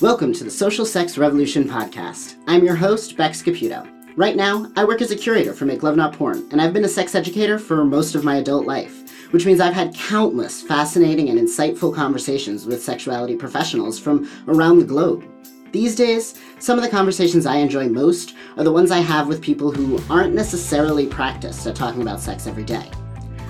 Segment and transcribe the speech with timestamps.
[0.00, 2.36] Welcome to the Social Sex Revolution podcast.
[2.46, 3.84] I'm your host, Bex Caputo.
[4.16, 6.84] Right now, I work as a curator for Make Love Not Porn, and I've been
[6.84, 11.30] a sex educator for most of my adult life, which means I've had countless fascinating
[11.30, 15.24] and insightful conversations with sexuality professionals from around the globe.
[15.72, 19.42] These days, some of the conversations I enjoy most are the ones I have with
[19.42, 22.88] people who aren't necessarily practiced at talking about sex every day.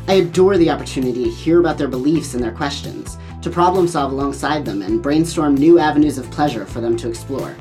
[0.08, 4.10] I adore the opportunity to hear about their beliefs and their questions, to problem solve
[4.10, 7.54] alongside them and brainstorm new avenues of pleasure for them to explore.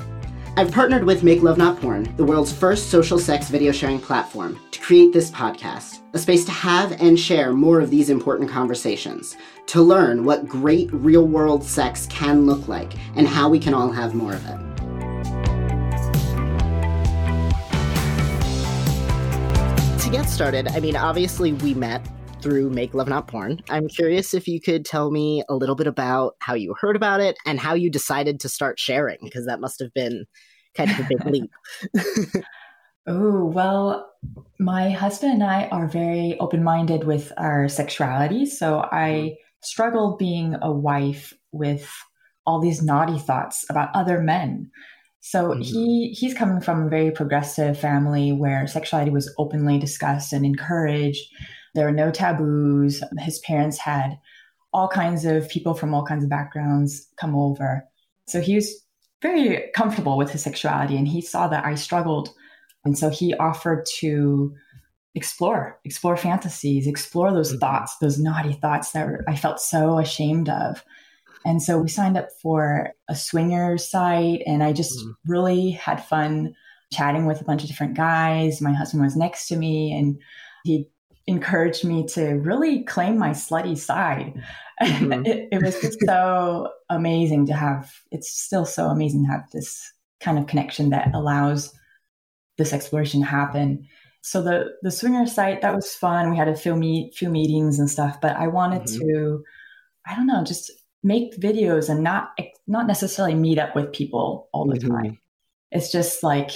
[0.56, 4.58] I've partnered with Make Love Not Porn, the world's first social sex video sharing platform,
[4.72, 9.36] to create this podcast, a space to have and share more of these important conversations,
[9.66, 13.92] to learn what great real world sex can look like and how we can all
[13.92, 14.58] have more of it.
[20.02, 22.08] To get started, I mean, obviously, we met
[22.42, 23.62] through Make Love Not Porn.
[23.70, 27.20] I'm curious if you could tell me a little bit about how you heard about
[27.20, 30.26] it and how you decided to start sharing, because that must have been
[30.76, 31.52] kind of a big leap.
[33.08, 34.12] oh, well,
[34.60, 38.46] my husband and I are very open minded with our sexuality.
[38.46, 39.34] So I mm-hmm.
[39.64, 41.90] struggled being a wife with
[42.46, 44.72] all these naughty thoughts about other men.
[45.20, 45.62] So mm-hmm.
[45.62, 51.22] he he's coming from a very progressive family where sexuality was openly discussed and encouraged.
[51.76, 53.04] There were no taboos.
[53.20, 54.18] His parents had
[54.74, 57.84] all kinds of people from all kinds of backgrounds come over.
[58.28, 58.84] So he was
[59.22, 62.30] very comfortable with his sexuality and he saw that I struggled.
[62.86, 64.54] And so he offered to
[65.16, 67.60] explore, explore fantasies, explore those mm-hmm.
[67.60, 70.84] thoughts, those naughty thoughts that I felt so ashamed of.
[71.46, 75.32] And so we signed up for a swinger site and I just mm-hmm.
[75.32, 76.54] really had fun
[76.92, 78.62] chatting with a bunch of different guys.
[78.62, 80.20] My husband was next to me and
[80.64, 80.88] he
[81.28, 84.42] encouraged me to really claim my slutty side.
[84.80, 85.26] Mm-hmm.
[85.26, 89.92] it, it, was just so amazing to have, it's still so amazing to have this
[90.20, 91.74] kind of connection that allows
[92.60, 93.88] this exploration to happen.
[94.22, 96.30] So the the swinger site that was fun.
[96.30, 99.08] We had a few meet few meetings and stuff, but I wanted mm-hmm.
[99.08, 99.44] to,
[100.06, 100.72] I don't know, just
[101.04, 102.38] make videos and not
[102.68, 104.92] not necessarily meet up with people all the mm-hmm.
[104.92, 105.20] time.
[105.72, 106.52] It's just like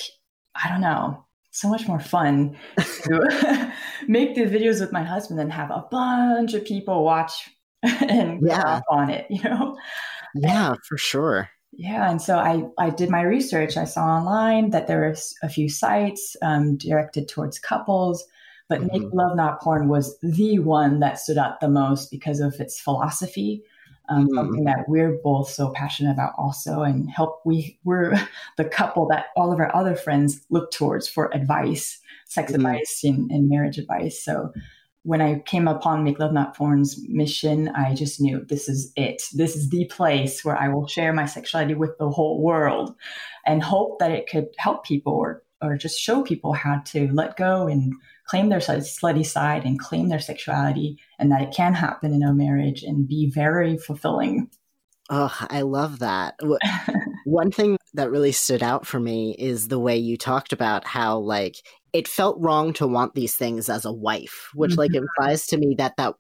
[0.56, 3.74] I don't know, so much more fun to
[4.08, 7.50] make the videos with my husband and have a bunch of people watch
[7.84, 8.82] and yeah.
[8.90, 9.78] on it, you know?
[10.34, 11.50] Yeah, for sure.
[11.74, 13.78] Yeah, and so I I did my research.
[13.78, 18.26] I saw online that there were a few sites um, directed towards couples,
[18.68, 19.04] but mm-hmm.
[19.04, 22.80] Make Love Not Porn was the one that stood out the most because of its
[22.80, 23.64] philosophy
[24.12, 24.36] um, mm-hmm.
[24.36, 28.16] something that we're both so passionate about also and help we we're
[28.58, 32.66] the couple that all of our other friends look towards for advice sex mm-hmm.
[32.66, 34.52] advice and, and, marriage advice so
[35.04, 39.24] when i came upon make love not porn's mission i just knew this is it
[39.34, 42.96] this is the place where i will share my sexuality with the whole world
[43.46, 47.38] and hope that it could help people or or just show people how to let
[47.38, 47.94] go and
[48.32, 52.34] claim their slutty side and claim their sexuality and that it can happen in a
[52.34, 54.50] marriage and be very fulfilling.
[55.10, 56.40] Oh, I love that.
[57.26, 61.18] One thing that really stood out for me is the way you talked about how
[61.18, 61.58] like
[61.92, 64.80] it felt wrong to want these things as a wife, which mm-hmm.
[64.80, 66.16] like implies to me that that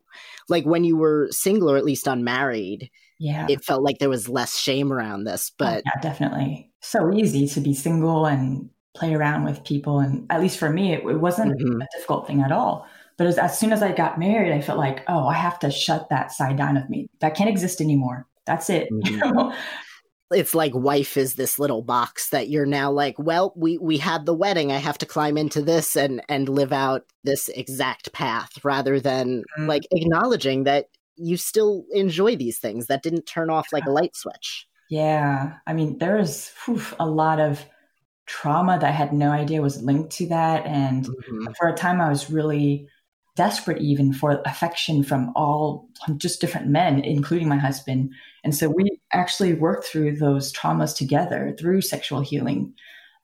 [0.49, 2.89] like when you were single or at least unmarried,
[3.19, 5.49] yeah, it felt like there was less shame around this.
[5.57, 10.00] But oh, yeah, definitely so easy to be single and play around with people.
[10.00, 11.81] And at least for me, it, it wasn't mm-hmm.
[11.81, 12.88] a difficult thing at all.
[13.18, 15.72] But as, as soon as I got married, I felt like, oh, I have to
[15.72, 17.07] shut that side down of me.
[17.19, 18.28] That can't exist anymore.
[18.46, 18.90] That's it.
[19.02, 19.13] Mm-hmm.
[19.13, 19.53] You know?
[20.34, 24.25] It's like wife is this little box that you're now like, well, we we had
[24.25, 24.72] the wedding.
[24.72, 29.40] I have to climb into this and and live out this exact path rather than
[29.40, 29.68] mm-hmm.
[29.68, 30.85] like acknowledging that
[31.18, 34.68] you still enjoy these things that didn't turn off like a light switch.
[34.90, 35.53] Yeah.
[35.68, 37.66] I mean, there is whew, a lot of
[38.26, 40.66] trauma that I had no idea was linked to that.
[40.66, 41.48] And mm-hmm.
[41.58, 42.88] for a time, I was really
[43.36, 48.14] desperate even for affection from all just different men, including my husband.
[48.44, 52.73] And so we actually worked through those traumas together through sexual healing.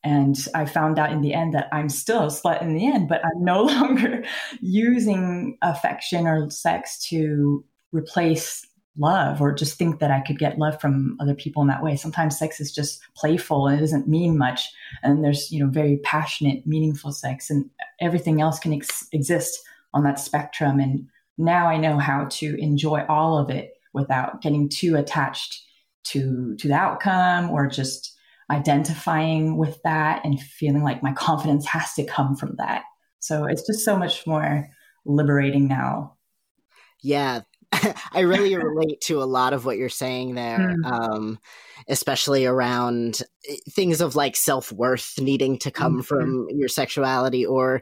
[0.03, 3.09] And I found out in the end that I'm still a slut in the end,
[3.09, 4.23] but I'm no longer
[4.61, 8.65] using affection or sex to replace
[8.97, 11.95] love or just think that I could get love from other people in that way.
[11.95, 14.69] Sometimes sex is just playful and it doesn't mean much.
[15.03, 17.69] And there's, you know, very passionate, meaningful sex and
[18.01, 19.59] everything else can ex- exist
[19.93, 20.79] on that spectrum.
[20.79, 21.07] And
[21.37, 25.63] now I know how to enjoy all of it without getting too attached
[26.05, 28.15] to, to the outcome or just
[28.49, 32.83] identifying with that and feeling like my confidence has to come from that.
[33.19, 34.67] So it's just so much more
[35.05, 36.15] liberating now.
[37.01, 37.41] Yeah,
[38.13, 40.85] I really relate to a lot of what you're saying there, mm.
[40.85, 41.39] um,
[41.87, 46.01] especially around eh, things of like self worth needing to come mm-hmm.
[46.01, 47.81] from your sexuality, or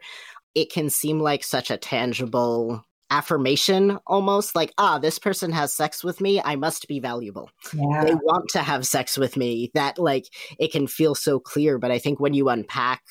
[0.55, 6.03] it can seem like such a tangible affirmation almost like ah this person has sex
[6.03, 8.03] with me i must be valuable yeah.
[8.03, 10.25] they want to have sex with me that like
[10.57, 13.03] it can feel so clear but i think when you unpack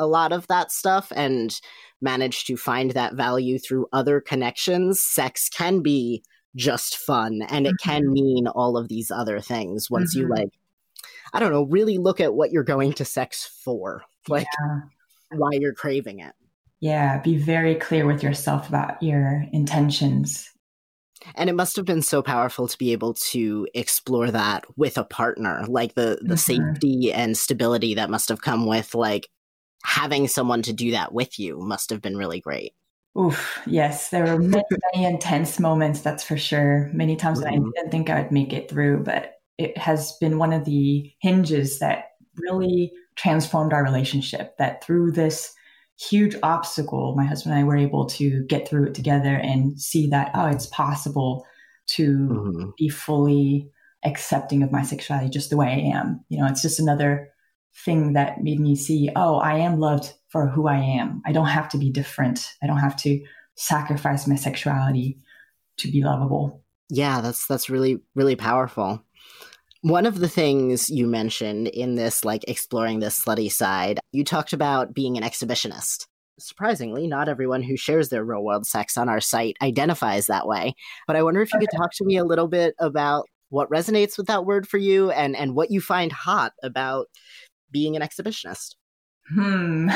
[0.00, 1.60] a lot of that stuff and
[2.00, 6.22] manage to find that value through other connections, sex can be
[6.56, 7.90] just fun and it mm-hmm.
[7.90, 10.26] can mean all of these other things once mm-hmm.
[10.26, 10.50] you like
[11.32, 14.02] I don't know, really look at what you're going to sex for.
[14.28, 14.80] Like yeah.
[15.30, 16.34] why you're craving it.
[16.80, 20.50] Yeah, be very clear with yourself about your intentions.
[21.34, 25.04] And it must have been so powerful to be able to explore that with a
[25.04, 26.72] partner, like the the mm-hmm.
[26.72, 29.28] safety and stability that must have come with like
[29.84, 32.74] having someone to do that with you must have been really great.
[33.18, 34.62] Oof, yes, there were many,
[34.94, 36.90] many intense moments, that's for sure.
[36.92, 37.48] Many times mm-hmm.
[37.48, 41.12] I didn't think I would make it through, but it has been one of the
[41.20, 44.56] hinges that really transformed our relationship.
[44.58, 45.52] That through this
[45.98, 50.08] huge obstacle, my husband and I were able to get through it together and see
[50.08, 51.44] that, oh, it's possible
[51.88, 52.70] to mm-hmm.
[52.78, 53.68] be fully
[54.04, 56.24] accepting of my sexuality just the way I am.
[56.28, 57.28] You know, it's just another
[57.74, 61.22] thing that made me see, oh, I am loved for who I am.
[61.26, 62.54] I don't have to be different.
[62.62, 63.20] I don't have to
[63.56, 65.18] sacrifice my sexuality
[65.78, 66.62] to be lovable.
[66.88, 69.04] Yeah, that's that's really really powerful.
[69.82, 74.52] One of the things you mentioned in this like exploring this slutty side, you talked
[74.52, 76.06] about being an exhibitionist.
[76.38, 80.74] Surprisingly, not everyone who shares their real world sex on our site identifies that way.
[81.06, 81.66] But I wonder if you okay.
[81.66, 85.10] could talk to me a little bit about what resonates with that word for you
[85.10, 87.06] and and what you find hot about
[87.70, 88.74] being an exhibitionist?
[89.32, 89.90] Hmm.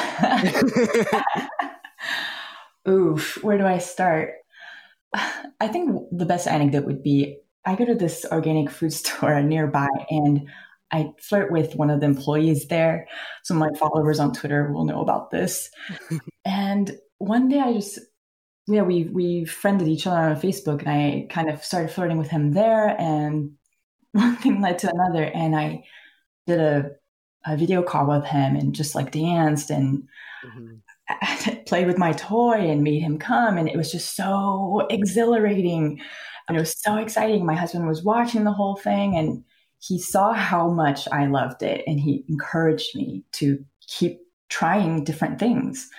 [2.88, 4.34] Oof, where do I start?
[5.14, 9.88] I think the best anecdote would be I go to this organic food store nearby
[10.10, 10.48] and
[10.92, 13.08] I flirt with one of the employees there.
[13.42, 15.70] So my followers on Twitter will know about this.
[16.44, 17.98] and one day I just
[18.66, 22.28] yeah, we we friended each other on Facebook and I kind of started flirting with
[22.28, 23.52] him there and
[24.12, 25.84] one thing led to another and I
[26.46, 26.90] did a
[27.46, 30.08] a video call with him and just like danced and
[30.44, 31.54] mm-hmm.
[31.66, 33.58] played with my toy and made him come.
[33.58, 36.00] And it was just so exhilarating.
[36.48, 37.44] And it was so exciting.
[37.44, 39.44] My husband was watching the whole thing and
[39.78, 45.38] he saw how much I loved it and he encouraged me to keep trying different
[45.38, 45.90] things.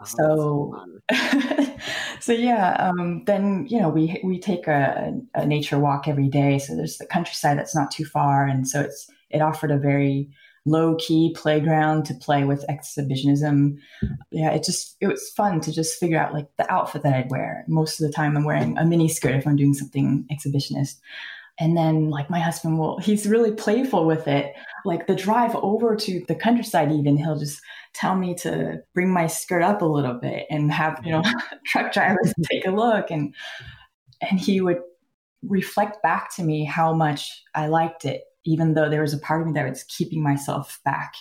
[0.00, 0.86] Oh, so,
[2.20, 2.72] so yeah.
[2.78, 6.58] Um, then you know we we take a, a nature walk every day.
[6.58, 10.30] So there's the countryside that's not too far, and so it's it offered a very
[10.66, 13.76] low key playground to play with exhibitionism.
[14.30, 17.30] Yeah, it just it was fun to just figure out like the outfit that I'd
[17.30, 17.64] wear.
[17.68, 20.96] Most of the time, I'm wearing a mini skirt if I'm doing something exhibitionist.
[21.60, 24.54] And then like my husband will he's really playful with it.
[24.84, 27.60] Like the drive over to the countryside even he'll just
[27.94, 31.22] tell me to bring my skirt up a little bit and have, you know,
[31.66, 33.34] truck drivers take a look and
[34.20, 34.80] and he would
[35.42, 39.40] reflect back to me how much I liked it even though there was a part
[39.40, 41.14] of me that was keeping myself back.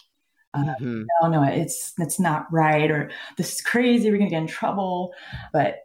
[0.54, 1.04] Uh, mm-hmm.
[1.22, 4.12] No, no, it's it's not right, or this is crazy.
[4.12, 5.14] We're gonna get in trouble.
[5.52, 5.78] But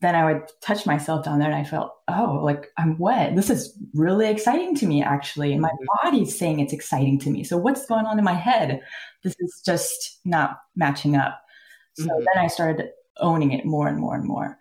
[0.00, 3.36] then I would touch myself down there, and I felt, oh, like I'm wet.
[3.36, 6.08] This is really exciting to me, actually, and my mm-hmm.
[6.10, 7.44] body's saying it's exciting to me.
[7.44, 8.80] So what's going on in my head?
[9.22, 11.40] This is just not matching up.
[11.94, 12.24] So mm-hmm.
[12.24, 14.58] then I started owning it more and more and more.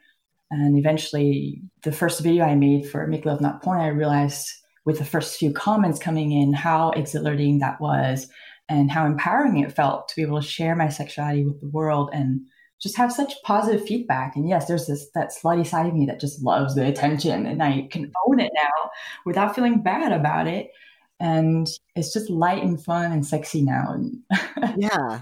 [0.51, 4.51] And eventually, the first video I made for Make Love Not Porn, I realized
[4.85, 8.27] with the first few comments coming in how exhilarating that was
[8.69, 12.09] and how empowering it felt to be able to share my sexuality with the world
[12.13, 12.41] and
[12.81, 14.35] just have such positive feedback.
[14.35, 17.61] And yes, there's this that slutty side of me that just loves the attention and
[17.61, 18.89] I can own it now
[19.25, 20.71] without feeling bad about it.
[21.19, 23.95] And it's just light and fun and sexy now.
[24.77, 25.19] yeah.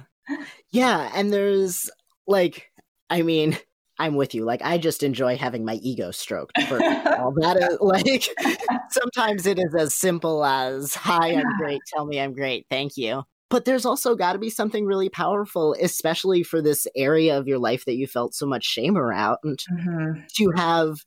[0.72, 1.12] Yeah.
[1.14, 1.90] And there's
[2.28, 2.72] like,
[3.10, 3.58] I mean,
[4.00, 4.46] I'm with you.
[4.46, 6.60] Like I just enjoy having my ego stroked.
[6.64, 6.82] For
[7.20, 8.30] all that is like
[8.92, 11.82] sometimes it is as simple as "Hi, I'm great.
[11.94, 12.66] Tell me I'm great.
[12.70, 17.38] Thank you." But there's also got to be something really powerful, especially for this area
[17.38, 20.22] of your life that you felt so much shame around, mm-hmm.
[20.38, 20.98] to have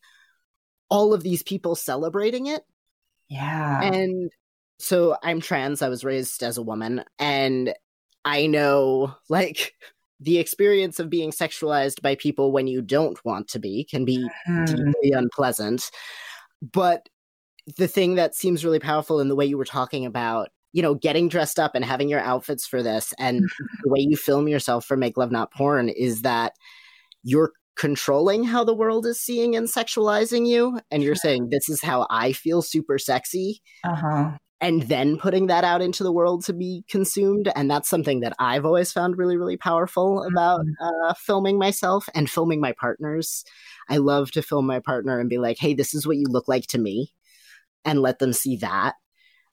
[0.90, 2.62] all of these people celebrating it.
[3.28, 3.82] Yeah.
[3.82, 4.30] And
[4.78, 5.82] so I'm trans.
[5.82, 7.72] I was raised as a woman, and
[8.24, 9.74] I know like
[10.22, 14.28] the experience of being sexualized by people when you don't want to be can be
[14.48, 14.66] mm.
[14.66, 15.90] deeply unpleasant.
[16.60, 17.08] But
[17.76, 20.94] the thing that seems really powerful in the way you were talking about, you know,
[20.94, 23.42] getting dressed up and having your outfits for this and
[23.82, 26.52] the way you film yourself for Make Love Not Porn is that
[27.24, 31.82] you're controlling how the world is seeing and sexualizing you and you're saying this is
[31.82, 33.60] how I feel super sexy.
[33.84, 34.32] Uh-huh.
[34.62, 37.50] And then putting that out into the world to be consumed.
[37.54, 41.08] And that's something that I've always found really, really powerful about mm-hmm.
[41.08, 43.44] uh, filming myself and filming my partners.
[43.90, 46.46] I love to film my partner and be like, hey, this is what you look
[46.46, 47.12] like to me,
[47.84, 48.94] and let them see that.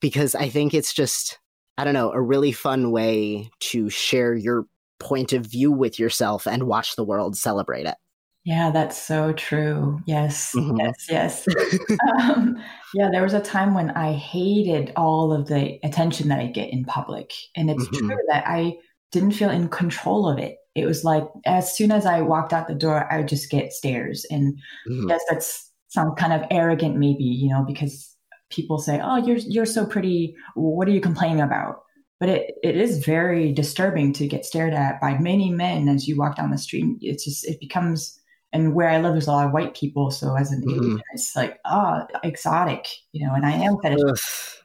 [0.00, 1.38] Because I think it's just,
[1.76, 4.64] I don't know, a really fun way to share your
[5.00, 7.96] point of view with yourself and watch the world celebrate it.
[8.44, 10.00] Yeah, that's so true.
[10.06, 10.78] Yes, mm-hmm.
[10.78, 11.46] yes, yes.
[12.22, 12.62] um,
[12.94, 16.72] yeah, there was a time when I hated all of the attention that I get
[16.72, 17.32] in public.
[17.56, 18.08] And it's mm-hmm.
[18.08, 18.78] true that I
[19.12, 20.56] didn't feel in control of it.
[20.74, 23.72] It was like as soon as I walked out the door, I would just get
[23.72, 24.24] stares.
[24.30, 24.54] And
[24.88, 25.08] mm-hmm.
[25.08, 28.16] yes, that's some kind of arrogant, maybe, you know, because
[28.50, 30.34] people say, Oh, you're you're so pretty.
[30.54, 31.82] What are you complaining about?
[32.20, 36.16] but it, it is very disturbing to get stared at by many men as you
[36.16, 36.98] walk down the street.
[37.00, 38.19] It's just, it becomes,
[38.52, 40.10] and where I live, there's a lot of white people.
[40.10, 40.84] So as an mm-hmm.
[40.84, 44.56] Asian, it's like, ah, oh, exotic, you know, and I am fetish.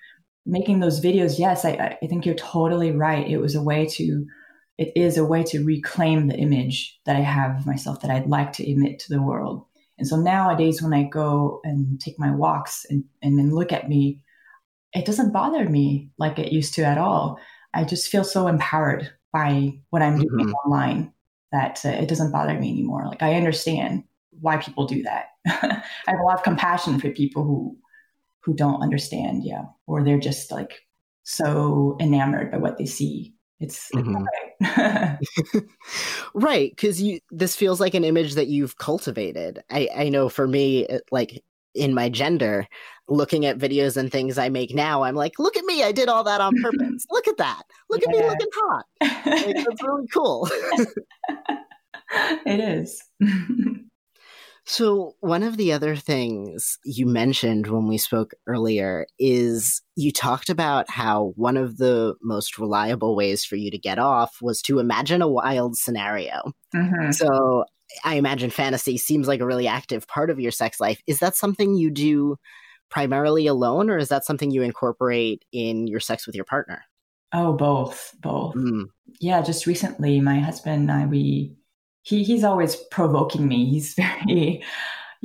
[0.47, 3.27] Making those videos, yes, I, I think you're totally right.
[3.27, 4.25] It was a way to,
[4.77, 8.27] it is a way to reclaim the image that I have of myself that I'd
[8.27, 9.65] like to emit to the world.
[9.97, 13.89] And so nowadays, when I go and take my walks and, and then look at
[13.89, 14.21] me,
[14.93, 17.39] it doesn't bother me like it used to at all.
[17.73, 20.53] I just feel so empowered by what I'm doing mm-hmm.
[20.53, 21.11] online
[21.55, 23.05] that uh, it doesn't bother me anymore.
[23.07, 24.03] Like I understand
[24.41, 25.27] why people do that.
[25.47, 27.77] I have a lot of compassion for people who
[28.41, 30.85] who don't understand, yeah, or they're just like
[31.23, 33.33] so enamored by what they see.
[33.59, 34.25] It's, mm-hmm.
[34.61, 35.63] right,
[36.33, 36.71] right?
[36.71, 39.63] Because you this feels like an image that you've cultivated.
[39.69, 41.43] I I know for me, like
[41.75, 42.67] in my gender,
[43.07, 46.09] looking at videos and things I make now, I'm like, look at me, I did
[46.09, 47.05] all that on purpose.
[47.11, 47.63] look at that.
[47.89, 48.09] Look yeah.
[48.09, 48.85] at me looking hot.
[49.45, 50.49] Like, that's really cool.
[52.45, 53.03] it is.
[54.65, 60.49] so, one of the other things you mentioned when we spoke earlier is you talked
[60.49, 64.79] about how one of the most reliable ways for you to get off was to
[64.79, 66.53] imagine a wild scenario.
[66.73, 67.11] Mm-hmm.
[67.11, 67.65] So,
[68.03, 71.01] I imagine fantasy seems like a really active part of your sex life.
[71.07, 72.37] Is that something you do
[72.89, 76.83] primarily alone, or is that something you incorporate in your sex with your partner?
[77.33, 78.55] Oh, both, both.
[78.55, 78.85] Mm.
[79.19, 81.55] Yeah, just recently, my husband and I, we
[82.03, 83.69] he he's always provoking me.
[83.69, 83.93] He's
[84.27, 84.63] very,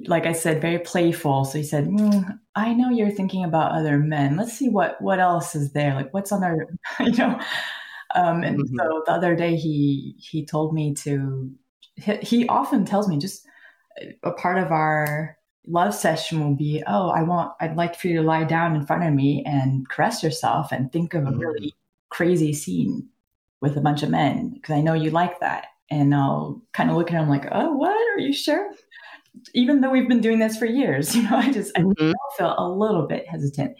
[0.07, 1.45] like I said, very playful.
[1.45, 4.37] So he said, mm, "I know you're thinking about other men.
[4.37, 5.95] Let's see what what else is there.
[5.95, 6.67] Like what's on our,
[7.01, 7.41] you know."
[8.15, 8.77] Um, and mm-hmm.
[8.77, 11.51] so the other day, he he told me to
[12.23, 13.47] he often tells me just
[14.23, 18.17] a part of our love session will be, oh, I want, I'd like for you
[18.17, 21.41] to lie down in front of me and caress yourself and think of a mm-hmm.
[21.41, 21.75] really
[22.09, 23.09] crazy scene
[23.61, 25.67] with a bunch of men because I know you like that.
[25.91, 27.91] And I'll kind of look at him like, oh, what?
[28.15, 28.71] Are you sure?
[29.55, 32.11] Even though we've been doing this for years, you know, I just mm-hmm.
[32.11, 33.77] I feel a little bit hesitant.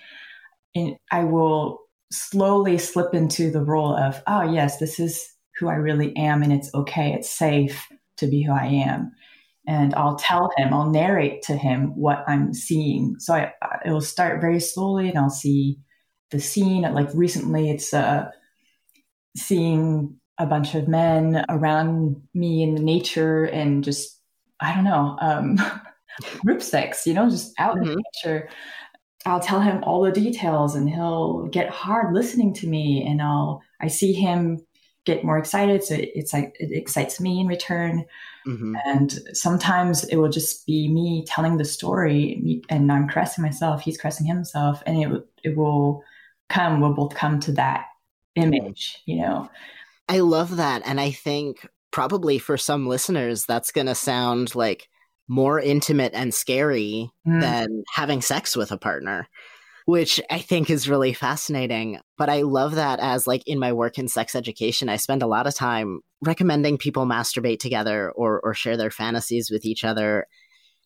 [0.75, 1.81] And I will
[2.13, 6.53] slowly slip into the role of, oh, yes, this is who I really am and
[6.53, 7.87] it's okay, it's safe
[8.21, 9.13] to be who I am.
[9.67, 13.17] And I'll tell him, I'll narrate to him what I'm seeing.
[13.19, 13.53] So I,
[13.85, 15.79] it will start very slowly and I'll see
[16.31, 16.83] the scene.
[16.83, 18.31] Like recently, it's uh,
[19.37, 24.19] seeing a bunch of men around me in the nature and just,
[24.61, 25.59] I don't know, um,
[26.45, 27.91] group sex, you know, just out mm-hmm.
[27.91, 28.49] in nature.
[29.27, 33.63] I'll tell him all the details and he'll get hard listening to me and I'll
[33.81, 34.59] I see him
[35.05, 35.83] get more excited.
[35.85, 38.05] So it, it's like it excites me in return.
[38.47, 38.77] Mm-hmm.
[38.85, 43.83] And sometimes it will just be me telling the story, and I'm caressing myself.
[43.83, 46.03] He's caressing himself, and it it will
[46.49, 46.81] come.
[46.81, 47.87] We'll both come to that
[48.37, 49.51] image, you know.
[50.09, 54.89] I love that, and I think probably for some listeners, that's going to sound like
[55.29, 57.41] more intimate and scary mm.
[57.41, 59.29] than having sex with a partner
[59.87, 62.01] which I think is really fascinating.
[62.19, 65.27] But I love that as like in my work in sex education, I spend a
[65.27, 70.27] lot of time recommending people masturbate together or or share their fantasies with each other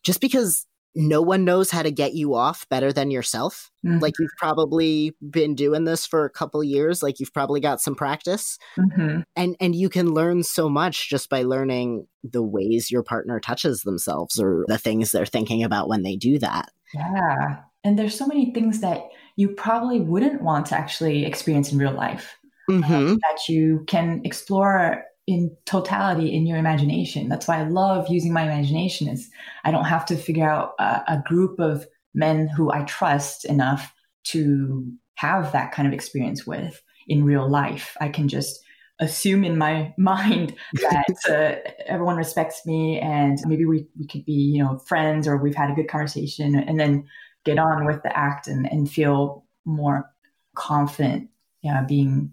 [0.03, 3.69] just because no one knows how to get you off better than yourself.
[3.85, 3.99] Mm-hmm.
[3.99, 7.95] Like you've probably been doing this for a couple years, like you've probably got some
[7.95, 8.57] practice.
[8.79, 9.21] Mm-hmm.
[9.35, 13.81] And and you can learn so much just by learning the ways your partner touches
[13.81, 16.71] themselves or the things they're thinking about when they do that.
[16.93, 17.57] Yeah.
[17.85, 21.93] And there's so many things that you probably wouldn't want to actually experience in real
[21.93, 22.35] life
[22.69, 22.93] um, mm-hmm.
[22.93, 27.29] um, that you can explore in totality in your imagination.
[27.29, 29.29] That's why I love using my imagination is
[29.63, 33.93] I don't have to figure out a, a group of men who I trust enough
[34.25, 37.95] to have that kind of experience with in real life.
[38.01, 38.59] I can just
[38.99, 44.33] assume in my mind that uh, everyone respects me and maybe we, we could be,
[44.33, 47.05] you know, friends or we've had a good conversation and then
[47.45, 50.11] get on with the act and, and feel more
[50.55, 51.29] confident
[51.65, 52.31] yeah, being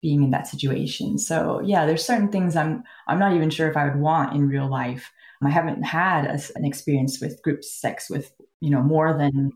[0.00, 1.18] being in that situation.
[1.18, 4.48] So yeah, there's certain things I'm I'm not even sure if I would want in
[4.48, 5.10] real life.
[5.42, 9.52] I haven't had a, an experience with group sex with you know more than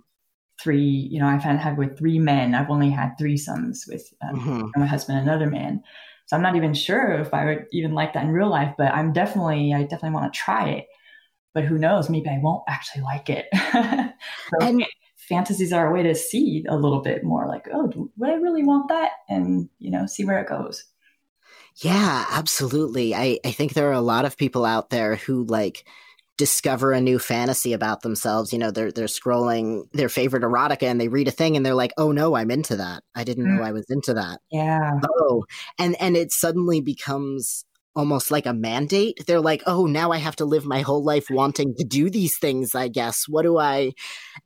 [0.61, 0.83] three.
[0.83, 2.55] You know, I've had had with three men.
[2.55, 4.81] I've only had threesomes with um, mm-hmm.
[4.81, 5.83] my husband and another man.
[6.27, 8.75] So I'm not even sure if I would even like that in real life.
[8.77, 10.87] But I'm definitely I definitely want to try it.
[11.55, 12.11] But who knows?
[12.11, 13.47] Maybe I won't actually like it.
[13.73, 14.85] so, and
[15.17, 18.65] fantasies are a way to see a little bit more like, oh, would I really
[18.65, 19.13] want that?
[19.29, 20.85] And, you know, see where it goes.
[21.77, 23.15] Yeah, absolutely.
[23.15, 25.85] I, I think there are a lot of people out there who like
[26.37, 28.53] discover a new fantasy about themselves.
[28.53, 31.75] You know, they're they're scrolling their favorite erotica and they read a thing and they're
[31.75, 33.03] like, "Oh no, I'm into that.
[33.15, 33.57] I didn't mm.
[33.57, 35.01] know I was into that." Yeah.
[35.19, 35.45] Oh,
[35.79, 37.65] and and it suddenly becomes
[37.97, 39.25] almost like a mandate.
[39.27, 42.37] They're like, oh, now I have to live my whole life wanting to do these
[42.39, 43.29] things, I guess.
[43.29, 43.93] What do I?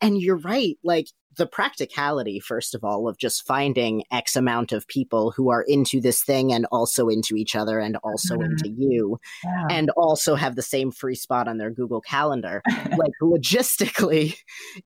[0.00, 0.76] And you're right.
[0.84, 1.06] Like,
[1.38, 6.00] the practicality, first of all, of just finding X amount of people who are into
[6.00, 8.50] this thing and also into each other and also mm-hmm.
[8.50, 9.66] into you yeah.
[9.70, 12.60] and also have the same free spot on their Google Calendar.
[12.66, 14.34] like, logistically,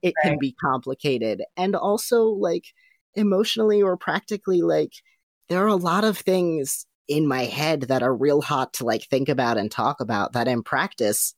[0.02, 0.30] it right.
[0.30, 1.42] can be complicated.
[1.56, 2.66] And also, like,
[3.14, 4.92] emotionally or practically, like,
[5.48, 9.04] there are a lot of things in my head that are real hot to like
[9.04, 11.34] think about and talk about that in practice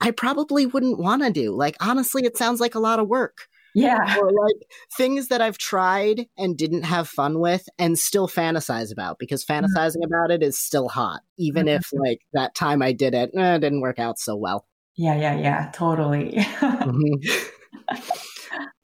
[0.00, 1.52] I probably wouldn't want to do.
[1.52, 3.48] Like honestly, it sounds like a lot of work.
[3.74, 4.16] Yeah.
[4.20, 4.56] Or like
[4.96, 9.64] things that I've tried and didn't have fun with and still fantasize about because mm-hmm.
[9.64, 10.14] fantasizing mm-hmm.
[10.14, 11.76] about it is still hot, even mm-hmm.
[11.76, 14.66] if like that time I did it, eh, it didn't work out so well.
[14.96, 16.32] Yeah, yeah, yeah, totally.
[16.36, 17.98] mm-hmm.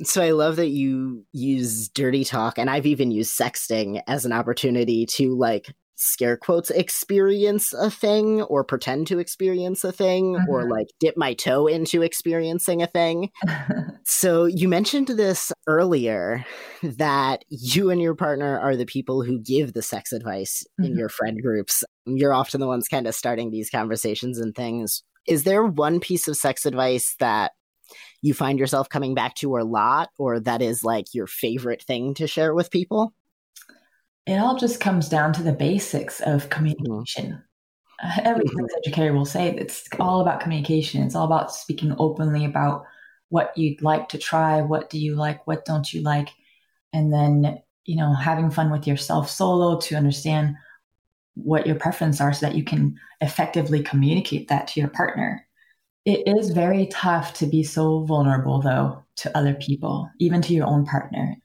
[0.05, 4.33] So I love that you use dirty talk and I've even used sexting as an
[4.33, 10.51] opportunity to like scare quotes experience a thing or pretend to experience a thing mm-hmm.
[10.51, 13.31] or like dip my toe into experiencing a thing.
[14.05, 16.45] so you mentioned this earlier
[16.83, 20.91] that you and your partner are the people who give the sex advice mm-hmm.
[20.91, 21.85] in your friend groups.
[22.07, 25.03] You're often the ones kind of starting these conversations and things.
[25.27, 27.53] Is there one piece of sex advice that
[28.23, 32.15] you find yourself coming back to a lot or that is like your favorite thing
[32.15, 33.13] to share with people?
[34.27, 37.43] It all just comes down to the basics of communication.
[38.03, 38.21] Mm-hmm.
[38.25, 38.67] Every mm-hmm.
[38.79, 41.03] educator will say it's all about communication.
[41.03, 42.85] It's all about speaking openly about
[43.29, 46.29] what you'd like to try, what do you like, what don't you like,
[46.93, 50.55] and then you know having fun with yourself solo to understand
[51.35, 55.47] what your preferences are so that you can effectively communicate that to your partner.
[56.05, 60.67] It is very tough to be so vulnerable though to other people, even to your
[60.67, 61.37] own partner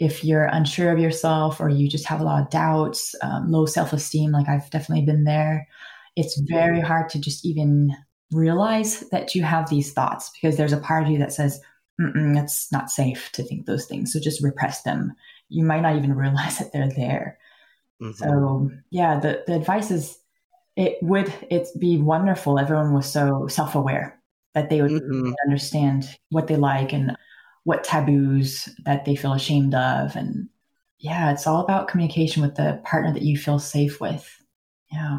[0.00, 3.66] if you're unsure of yourself or you just have a lot of doubts, um, low
[3.66, 5.68] self esteem, like I've definitely been there,
[6.16, 7.94] it's very hard to just even
[8.32, 11.60] realize that you have these thoughts because there's a part of you that says,
[11.98, 14.10] it's not safe to think those things.
[14.10, 15.12] So just repress them.
[15.50, 17.38] You might not even realize that they're there.
[18.02, 18.12] Mm-hmm.
[18.12, 20.18] So yeah, the, the advice is
[20.76, 24.18] it would it be wonderful everyone was so self-aware
[24.54, 25.32] that they would mm-hmm.
[25.44, 27.16] understand what they like and
[27.64, 30.16] what taboos that they feel ashamed of.
[30.16, 30.48] And
[30.98, 34.28] yeah, it's all about communication with the partner that you feel safe with.
[34.92, 35.18] Yeah.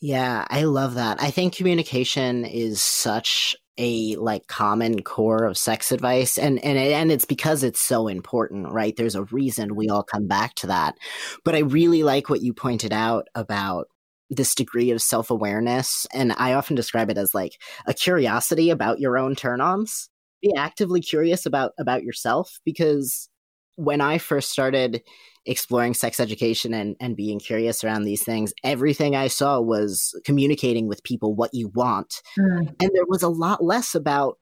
[0.00, 1.22] Yeah, I love that.
[1.22, 7.10] I think communication is such a like common core of sex advice and and and
[7.10, 10.96] it's because it's so important right there's a reason we all come back to that
[11.44, 13.88] but i really like what you pointed out about
[14.30, 19.18] this degree of self-awareness and i often describe it as like a curiosity about your
[19.18, 20.08] own turn-ons
[20.44, 23.28] be actively curious about about yourself because
[23.76, 25.02] when I first started
[25.46, 30.86] exploring sex education and, and being curious around these things, everything I saw was communicating
[30.86, 32.22] with people what you want.
[32.38, 32.68] Mm.
[32.80, 34.38] And there was a lot less about,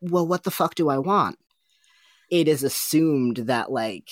[0.00, 1.38] well, what the fuck do I want?
[2.30, 4.10] It is assumed that like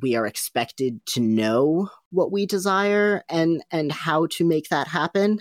[0.00, 5.40] we are expected to know what we desire and and how to make that happen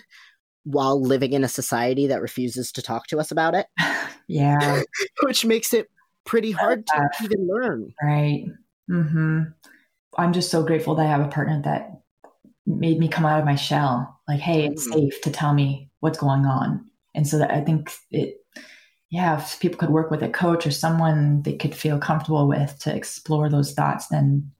[0.65, 3.67] while living in a society that refuses to talk to us about it.
[4.28, 4.82] yeah.
[5.23, 5.89] Which makes it
[6.25, 7.93] pretty hard to even learn.
[8.04, 8.45] Right.
[8.89, 9.43] Mm-hmm.
[10.17, 12.01] I'm just so grateful that I have a partner that
[12.65, 14.19] made me come out of my shell.
[14.28, 14.99] Like, hey, it's mm-hmm.
[14.99, 16.86] safe to tell me what's going on.
[17.13, 18.38] And so that I think it,
[19.12, 22.78] yeah, if people could work with a coach or someone they could feel comfortable with
[22.80, 24.51] to explore those thoughts, then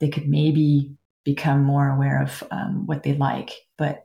[0.00, 3.52] they could maybe become more aware of um, what they like.
[3.78, 4.03] But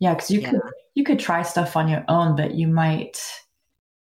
[0.00, 0.50] yeah, because you yeah.
[0.50, 0.60] could
[0.94, 3.20] you could try stuff on your own, but you might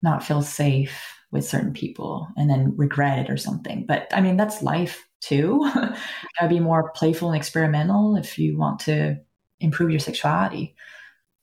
[0.02, 1.00] not feel safe
[1.32, 3.86] with certain people and then regret it or something.
[3.86, 5.60] But I mean, that's life too.
[5.76, 9.18] Gotta be more playful and experimental if you want to
[9.60, 10.76] improve your sexuality.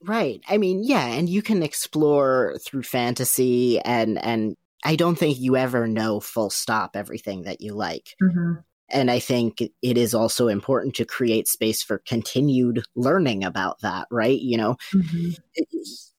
[0.03, 0.41] Right.
[0.49, 5.57] I mean, yeah, and you can explore through fantasy and and I don't think you
[5.57, 8.15] ever know full stop everything that you like.
[8.23, 8.61] Mm-hmm.
[8.91, 14.07] And I think it is also important to create space for continued learning about that,
[14.11, 14.39] right?
[14.41, 15.31] You know, Mm-hmm.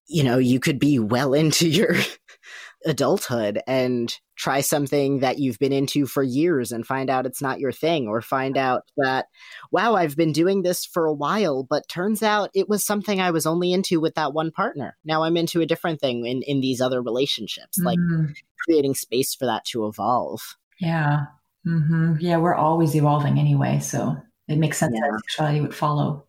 [0.08, 1.96] you know, you could be well into your
[2.86, 7.60] adulthood and try something that you've been into for years and find out it's not
[7.60, 9.26] your thing or find out that
[9.72, 13.32] wow i've been doing this for a while but turns out it was something i
[13.32, 16.62] was only into with that one partner now i'm into a different thing in, in
[16.62, 18.34] these other relationships like Mhm.
[18.66, 21.26] creating space for that to evolve Yeah.
[21.66, 24.16] Hmm Yeah, we're always evolving anyway, so
[24.48, 25.02] it makes sense Yeah.
[25.12, 26.26] that sexuality would follow.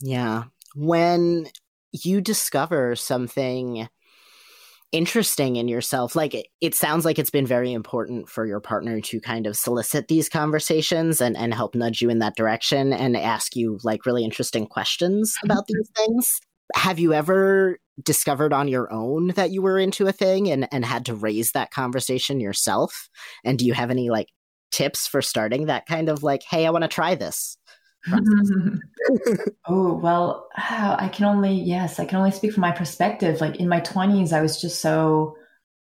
[0.00, 0.44] Yeah.
[0.74, 1.48] When
[1.92, 3.88] you discover something
[4.92, 9.00] interesting in yourself, like it, it sounds like it's been very important for your partner
[9.00, 13.16] to kind of solicit these conversations and, and help nudge you in that direction and
[13.16, 16.40] ask you like really interesting questions about these things.
[16.74, 20.84] Have you ever discovered on your own that you were into a thing and, and
[20.84, 23.08] had to raise that conversation yourself?
[23.44, 24.28] And do you have any like
[24.72, 27.56] tips for starting that kind of like, hey, I want to try this?
[29.66, 33.40] oh, well, ah, I can only, yes, I can only speak from my perspective.
[33.40, 35.36] Like in my 20s, I was just so,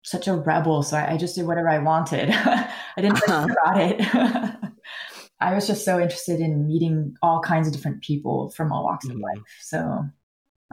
[0.03, 0.83] such a rebel.
[0.83, 2.31] So I, I just did whatever I wanted.
[2.33, 3.49] I didn't think Uh-huh.
[3.62, 4.73] about it.
[5.40, 9.07] I was just so interested in meeting all kinds of different people from all walks
[9.07, 9.23] of Mhm.
[9.23, 9.59] life.
[9.61, 10.05] So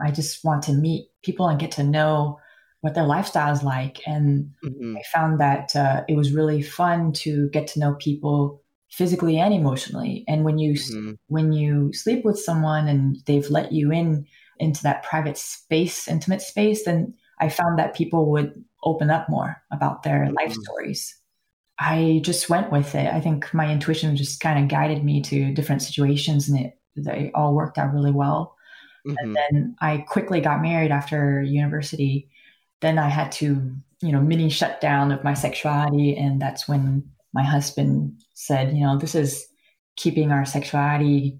[0.04, 2.38] I just want to meet people and get to know
[2.80, 3.98] what their lifestyle is like.
[4.06, 4.96] And Mhm.
[4.96, 9.54] I found that uh, it was really fun to get to know people physically and
[9.54, 10.24] emotionally.
[10.28, 11.16] And when you Mhm.
[11.28, 14.26] when you sleep with someone and they've let you in
[14.58, 19.56] into that private space, intimate space, then I found that people would open up more
[19.70, 20.62] about their life Mhm.
[20.62, 21.16] stories.
[21.78, 23.06] I just went with it.
[23.12, 27.30] I think my intuition just kind of guided me to different situations, and it they
[27.34, 28.56] all worked out really well.
[29.06, 29.16] Mhm.
[29.18, 32.28] And then I quickly got married after university.
[32.80, 36.16] Then I had to, you know, mini shutdown of my sexuality.
[36.16, 39.46] And that's when my husband said, you know, this is
[39.96, 41.38] keeping our sexuality.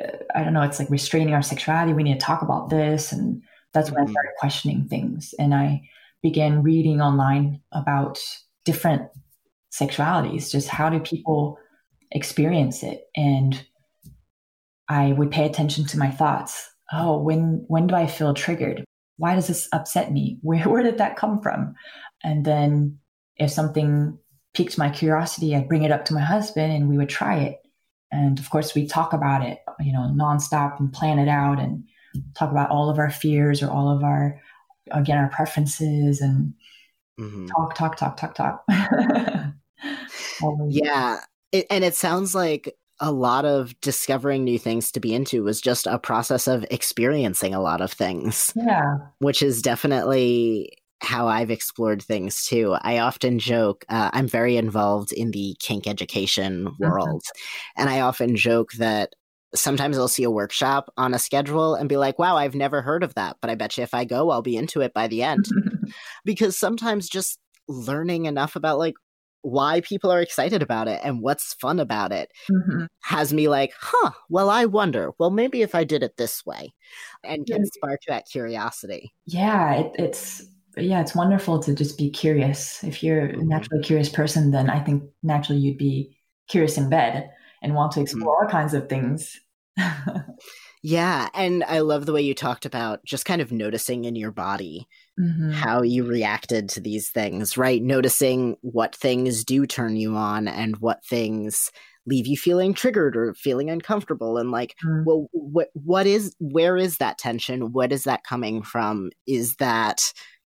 [0.00, 1.92] uh, I don't know, it's like restraining our sexuality.
[1.92, 3.12] We need to talk about this.
[3.12, 4.10] And that's when I Mhm.
[4.10, 5.34] started questioning things.
[5.38, 5.82] And I
[6.22, 8.18] began reading online about
[8.64, 9.02] different
[9.72, 11.58] sexualities, just how do people
[12.12, 13.08] experience it?
[13.16, 13.64] And
[14.90, 16.68] I would pay attention to my thoughts.
[16.92, 18.84] Oh, when when do I feel triggered?
[19.16, 20.38] Why does this upset me?
[20.42, 21.74] Where where did that come from?
[22.22, 22.98] And then
[23.36, 24.18] if something
[24.52, 27.60] piqued my curiosity, I'd bring it up to my husband and we would try it.
[28.10, 31.84] And of course we talk about it, you know, nonstop and plan it out and
[32.36, 34.40] talk about all of our fears or all of our
[34.90, 36.52] again our preferences and
[37.18, 37.48] Mhm.
[37.48, 38.64] talk, talk, talk, talk, talk.
[40.68, 41.20] Yeah.
[41.52, 45.60] It, and it sounds like a lot of discovering new things to be into was
[45.60, 48.96] just a process of experiencing a lot of things, Yeah.
[49.18, 52.76] which is definitely how I've explored things too.
[52.82, 57.22] I often joke, uh, I'm very involved in the kink education world.
[57.76, 59.14] And I often joke that
[59.54, 63.02] sometimes I'll see a workshop on a schedule and be like, wow, I've never heard
[63.02, 63.38] of that.
[63.40, 65.46] But I bet you if I go, I'll be into it by the end.
[66.24, 68.94] because sometimes just learning enough about like
[69.42, 72.86] why people are excited about it and what's fun about it Mhm.
[73.04, 76.74] has me like, huh, well, I wonder, well, maybe if I did it this way
[77.24, 79.12] and can spark that curiosity.
[79.26, 80.42] Yeah, it, it's
[80.76, 82.82] yeah, it's wonderful to just be curious.
[82.84, 83.44] If you're a Mhm.
[83.44, 86.16] naturally curious person, then I think naturally you'd be
[86.48, 87.30] curious in bed
[87.62, 89.38] and want to explore all kinds of things.
[90.82, 91.28] Yeah.
[91.34, 94.88] And I love the way you talked about just kind of noticing in your body
[95.20, 95.52] Mhm.
[95.52, 97.82] how you reacted to these things, right?
[97.82, 101.70] Noticing what things do turn you on and what things
[102.06, 105.04] leave you feeling triggered or feeling uncomfortable and like Mm.
[105.04, 110.12] well what what is where is that tension what is that coming from is that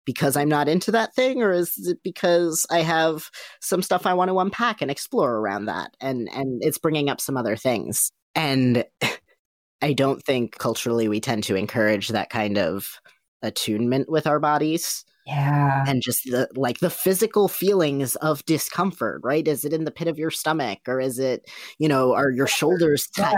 [0.06, 4.14] because i'm not into that thing or is it because i have some stuff i
[4.14, 8.10] want to unpack and explore around that and and it's bringing up some other things
[8.34, 8.84] and
[9.82, 12.98] i don't think culturally we tend to encourage that kind of
[13.44, 15.84] attunement with our bodies Yeah.
[15.86, 20.08] and just the like the physical feelings of discomfort right is it in the pit
[20.08, 23.36] of your stomach or is it you know are your shoulders tight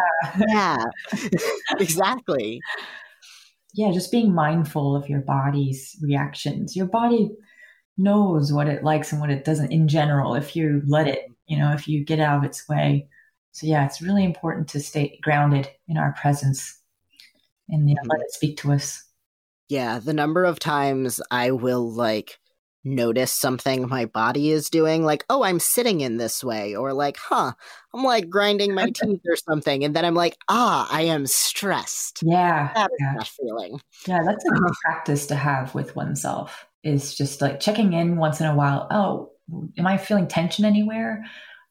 [0.49, 0.85] yeah
[1.79, 2.61] exactly
[3.77, 6.75] yeah, just being mindful of your body's reactions.
[6.75, 7.31] Your body
[7.99, 11.59] knows what it likes and what it doesn't in general if you let it, you
[11.59, 13.07] know, if you get out of its way.
[13.53, 16.81] So yeah, it's really important to stay grounded in our presence
[17.69, 18.23] and you know, let mm-hmm.
[18.23, 19.03] it speak to us.
[19.69, 22.39] Yeah the number of times i will like
[22.87, 27.17] notice something my body is doing, like, oh, I'm sitting in this way, or like,
[27.17, 27.53] huh,
[27.93, 29.85] I'm like grinding my teeth or something.
[29.85, 32.23] And then I'm like, ah, I am stressed.
[32.23, 32.73] Yeah.
[32.75, 33.15] That is yeah.
[33.19, 33.81] that feeling.
[34.07, 38.41] Yeah, that's a good practice to have with oneself is just like checking in once
[38.41, 38.87] in a while.
[38.91, 39.33] Oh,
[39.77, 41.25] am I feeling tension anywhere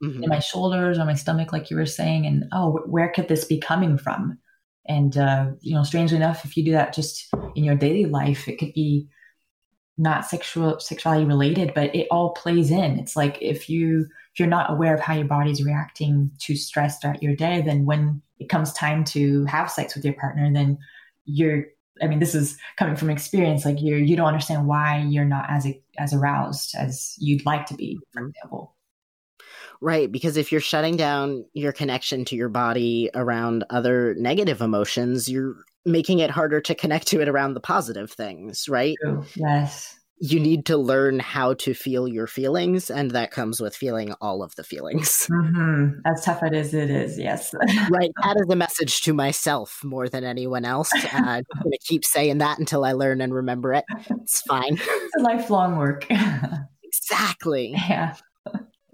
[0.03, 0.23] Mhm.
[0.23, 2.25] in my shoulders or my stomach, like you were saying?
[2.25, 4.37] And oh, where could this be coming from?
[4.87, 8.47] And uh, you know, strangely enough, if you do that just in your daily life,
[8.47, 9.07] it could be
[9.97, 12.99] not sexual sexuality related, but it all plays in.
[12.99, 16.99] It's like if you if you're not aware of how your body's reacting to stress
[16.99, 20.77] throughout your day, then when it comes time to have sex with your partner, then
[21.25, 21.65] you're
[22.01, 23.63] I mean, this is coming from experience.
[23.63, 25.65] Like you, you don't understand why you're not as
[25.97, 28.74] as aroused as you'd like to be, for example.
[29.81, 35.29] Right, because if you're shutting down your connection to your body around other negative emotions,
[35.29, 38.95] you're making it harder to connect to it around the positive things, right?
[39.35, 39.97] Yes.
[40.17, 44.41] You need to learn how to feel your feelings, and that comes with feeling all
[44.41, 45.25] of the feelings.
[45.31, 47.19] hmm As tough it is, it is.
[47.19, 47.53] Yes.
[47.89, 50.91] right, that is a message to myself more than anyone else.
[50.93, 53.83] Uh, I'm going to keep saying that until I learn and remember it.
[54.09, 54.73] It's fine.
[54.81, 56.07] it's a lifelong work.
[56.81, 57.71] exactly.
[57.71, 58.15] yeah.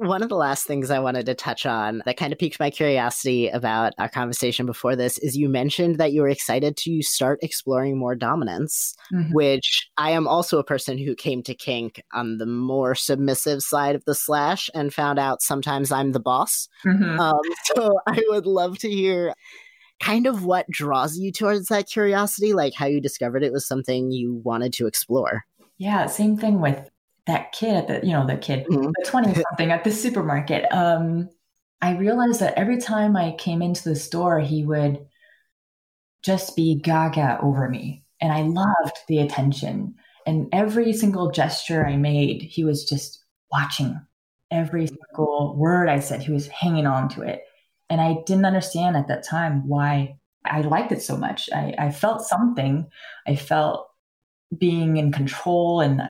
[0.02, 2.72] One of the last things I wanted to touch on that kind of piqued my
[2.72, 7.38] curiosity about our conversation before this is you mentioned that you were excited to start
[7.44, 9.32] exploring more dominance, Mhm.
[9.32, 13.94] which I am also a person who came to kink on the more submissive side
[13.94, 16.68] of the slash and found out sometimes I'm the boss.
[16.84, 17.20] Mhm.
[17.20, 17.40] Um,
[17.76, 19.36] so I would love to hear
[20.00, 24.10] kind of what draws you towards that curiosity, like how you discovered it was something
[24.10, 25.46] you wanted to explore.
[25.78, 26.90] Yeah, same thing with
[27.32, 28.91] that kid at the, you know, the kid, Mhm.
[28.96, 30.72] the 20 something at the supermarket.
[30.72, 31.30] Um,
[31.82, 35.06] I realized that every time I came into the store, he would
[36.24, 38.04] just be gaga over me.
[38.20, 39.96] And I loved the attention.
[40.28, 44.00] And every single gesture I made, he was just watching.
[44.52, 47.41] Every single word I said, he was hanging on to it.
[47.89, 51.50] And I didn't understand at that time why I liked it so much.
[51.52, 52.88] I, I felt something.
[53.26, 53.88] I felt
[54.56, 56.08] being in control and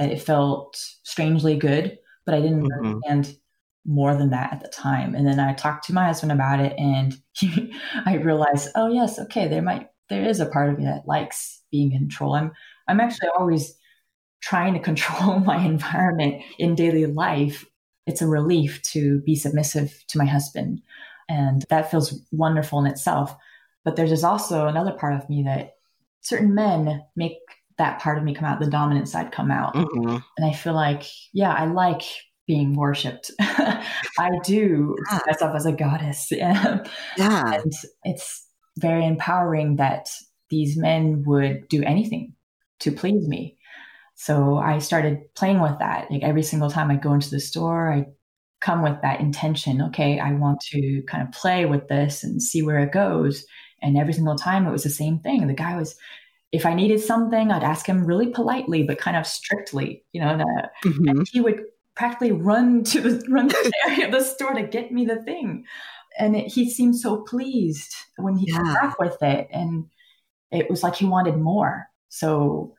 [0.00, 3.02] that it felt strangely good, but I didn't Mhm.
[3.12, 3.38] understand
[3.86, 5.14] more than that at the time.
[5.14, 7.74] And then I talked to my husband about it and he,
[8.06, 11.62] I realized, oh yes, okay, there might there is a part of me that likes
[11.70, 12.34] being in control.
[12.34, 12.52] I'm
[12.88, 13.74] I'm actually always
[14.42, 17.66] trying to control my environment in daily life.
[18.06, 20.82] It's a relief to be submissive to my husband.
[21.28, 23.36] And that feels wonderful in itself.
[23.84, 25.74] But there's also another part of me that
[26.22, 27.38] certain men make
[27.80, 29.74] that part of me come out, the dominant side come out.
[29.74, 30.22] Mhm.
[30.36, 32.02] And I feel like, yeah, I like
[32.46, 33.30] being worshipped.
[33.40, 36.28] I do see myself as a goddess.
[36.30, 36.76] yeah.
[36.76, 37.60] and Yeah.
[38.04, 38.46] it's
[38.78, 40.08] very empowering that
[40.50, 42.34] these men would do anything
[42.80, 43.56] to please me.
[44.16, 46.10] So I started playing with that.
[46.10, 48.06] Like every single time I go into the store, I
[48.60, 49.80] come with that intention.
[49.82, 53.44] Okay, I want to kind of play with this and see where it goes.
[53.80, 55.46] And every single time it was the same thing.
[55.46, 55.94] The guy was,
[56.52, 60.28] if I needed something, I'd ask him really politely, but kind of strictly, you know,
[60.28, 61.28] and, uh, Mhm.
[61.30, 64.90] he would practically run to the run to the area of the store to get
[64.90, 65.64] me the thing.
[66.18, 69.48] And it, he seemed so pleased when he came back with it.
[69.52, 69.86] And
[70.50, 71.88] it was like he wanted more.
[72.08, 72.74] So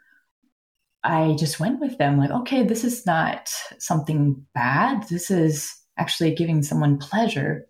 [1.04, 5.08] I just went with them, like, okay, this is not something bad.
[5.08, 7.68] This is actually giving someone pleasure.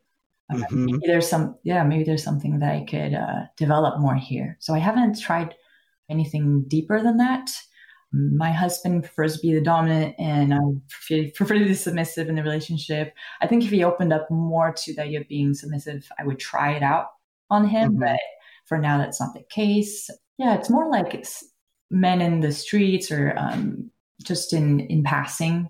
[0.50, 0.86] Uh, Mhm.
[0.86, 4.58] Maybe there's some, yeah, maybe there's something that I could uh, develop more here.
[4.60, 5.56] So I haven't tried
[6.12, 7.50] anything deeper than that.
[8.14, 10.60] My husband prefers to be the dominant, and I
[11.34, 13.14] prefer, to be submissive in the relationship.
[13.42, 16.40] I think if he opened up more to the idea of being submissive, I would
[16.40, 17.08] try it out
[17.50, 17.94] on him.
[17.94, 18.00] Mhm.
[18.00, 18.20] But
[18.66, 20.10] for now, that's not the case.
[20.38, 21.44] Yeah, it's more like it's
[21.90, 23.90] men in the streets or um,
[24.24, 25.70] just in in passing.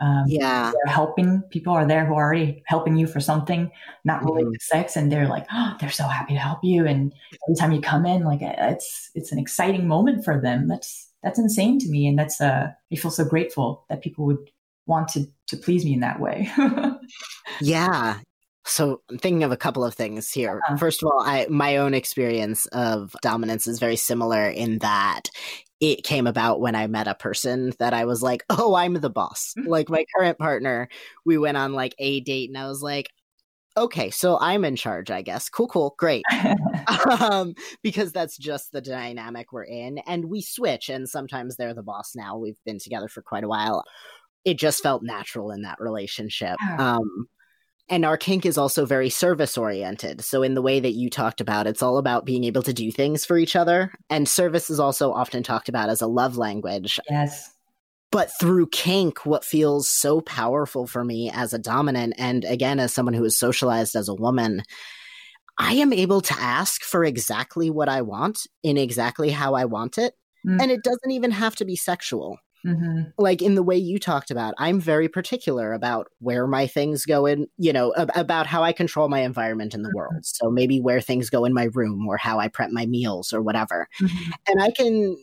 [0.00, 0.72] Um, Yeah.
[0.72, 3.70] they're helping people are there who are already helping you for something,
[4.04, 4.58] not related Mhm.
[4.58, 6.86] to sex, and they're like, oh, they're so happy to help you.
[6.86, 7.12] And
[7.46, 10.66] every time you come in, like it's it's an exciting moment for them.
[10.68, 14.50] That's that's insane to me, and that's uh, I feel so grateful that people would
[14.86, 16.50] want to to please me in that way.
[17.60, 18.18] Yeah.
[18.64, 20.60] So I'm thinking of a couple of things here.
[20.68, 20.76] Uh-huh.
[20.76, 25.28] First of all, I my own experience of dominance is very similar in that
[25.82, 29.10] it came about when I met a person that I was like, "Oh, I'm the
[29.10, 29.66] boss." Mhm.
[29.66, 30.88] Like my current partner,
[31.26, 33.10] we went on like a date and I was like,
[33.76, 35.48] "Okay, so I'm in charge, I guess.
[35.48, 35.94] Cool, cool.
[35.98, 36.24] Great."
[37.20, 39.98] um, because that's just the dynamic we're in.
[40.06, 42.38] And we switch, and sometimes they're the boss now.
[42.38, 43.84] We've been together for quite a while.
[44.44, 46.56] It just felt natural in that relationship.
[46.78, 47.28] Um,
[47.92, 50.22] and our kink is also very service oriented.
[50.22, 52.90] So, in the way that you talked about, it's all about being able to do
[52.90, 53.92] things for each other.
[54.08, 56.98] And service is also often talked about as a love language.
[57.10, 57.50] yes.
[58.10, 62.94] but through kink, what feels so powerful for me as a dominant, and again, as
[62.94, 64.62] someone who is socialized as a woman,
[65.58, 69.98] I am able to ask for exactly what I want in exactly how I want
[69.98, 70.14] it.
[70.46, 70.60] Mm-hmm.
[70.62, 72.38] And it doesn't even have to be sexual.
[72.66, 73.10] Mm-hmm.
[73.18, 77.26] Like in the way you talked about, I'm very particular about where my things go
[77.26, 79.96] in, you know, ab- about how I control my environment in the mm-hmm.
[79.96, 80.24] world.
[80.24, 83.42] So maybe where things go in my room or how I prep my meals or
[83.42, 83.88] whatever.
[84.00, 84.30] Mm-hmm.
[84.48, 85.16] And I can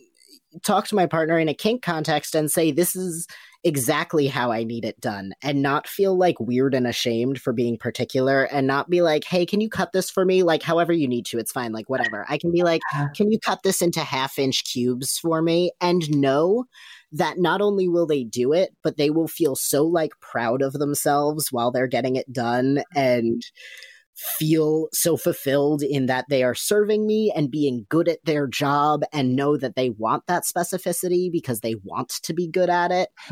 [0.62, 3.26] talk to my partner in a kink context and say, this is
[3.62, 7.76] exactly how I need it done and not feel like weird and ashamed for being
[7.76, 10.42] particular and not be like, hey, can you cut this for me?
[10.42, 12.24] Like, however you need to, it's fine, like, whatever.
[12.28, 12.80] I can be like,
[13.14, 15.72] can you cut this into half inch cubes for me?
[15.80, 16.64] And know
[17.12, 20.72] that not only will they do it, but they will feel so like proud of
[20.74, 22.98] themselves while they're getting it done mm-hmm.
[22.98, 23.42] and
[24.38, 29.02] feel so fulfilled in that they are serving me and being good at their job
[29.12, 33.08] and know that they want that specificity because they want to be good at it.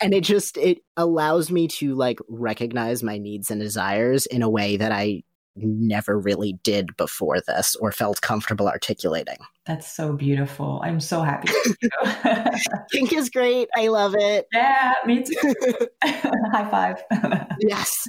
[0.00, 4.50] and it just it allows me to like recognize my needs and desires in a
[4.50, 5.22] way that I
[5.56, 9.36] never really did before this or felt comfortable articulating.
[9.66, 10.80] That's so beautiful.
[10.82, 11.52] I'm so happy.
[12.92, 13.68] Kink is great.
[13.76, 14.46] I love it.
[14.52, 15.54] Yeah, me too.
[16.02, 17.02] High five.
[17.60, 18.08] yes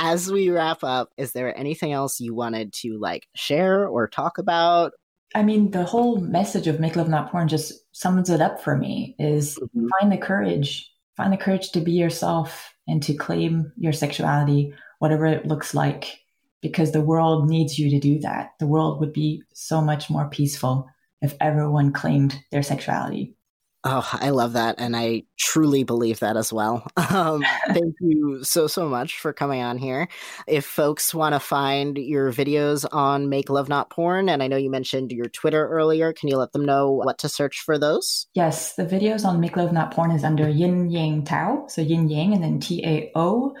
[0.00, 4.38] as we wrap up, is there anything else you wanted to like share or talk
[4.38, 4.92] about?
[5.34, 8.76] I mean, the whole message of Make Love Not Porn just sums it up for
[8.76, 9.86] me is mm-hmm.
[10.00, 15.26] find the courage, find the courage to be yourself and to claim your sexuality, whatever
[15.26, 16.18] it looks like,
[16.62, 18.52] because the world needs you to do that.
[18.58, 20.88] The world would be so much more peaceful
[21.20, 23.36] if everyone claimed their sexuality.
[23.82, 24.74] Oh, I love that.
[24.78, 26.86] And I truly believe that as well.
[27.10, 30.06] Um, thank you so, so much for coming on here.
[30.46, 34.56] If folks want to find your videos on Make Love Not Porn, and I know
[34.56, 38.28] you mentioned your Twitter earlier, can you let them know what to search for those?
[38.34, 41.64] Yes, the videos on Make Love Not Porn is under Yin Yang Tao.
[41.68, 43.56] So Yin Yang and then T A O.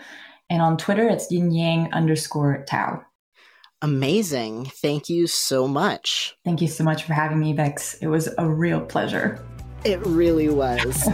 [0.48, 3.02] And on Twitter, it's Yin Yang underscore Tao.
[3.82, 4.66] Amazing.
[4.66, 6.36] Thank you so much.
[6.44, 7.94] Thank you so much for having me, Bex.
[7.94, 9.44] It was a real pleasure.
[9.82, 11.04] It really was.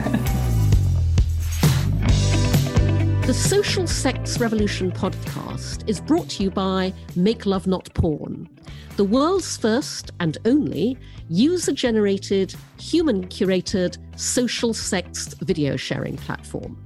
[3.25, 8.49] The Social Sex Revolution podcast is brought to you by Make Love Not Porn,
[8.97, 10.99] the world's first and only
[11.29, 16.77] user generated, human curated social sex video sharing platform.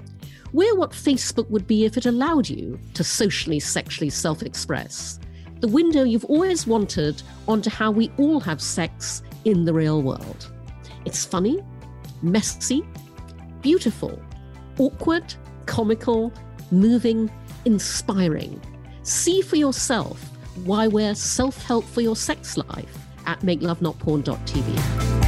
[0.52, 5.18] We're what Facebook would be if it allowed you to socially, sexually self express.
[5.60, 10.52] The window you've always wanted onto how we all have sex in the real world.
[11.04, 11.62] It's funny,
[12.22, 12.84] messy,
[13.62, 14.20] beautiful,
[14.78, 15.34] awkward,
[15.66, 16.32] comical,
[16.70, 17.30] moving,
[17.64, 18.60] inspiring.
[19.02, 20.22] See for yourself
[20.64, 25.20] why we're self help for your sex life at makelovenotporn.tv.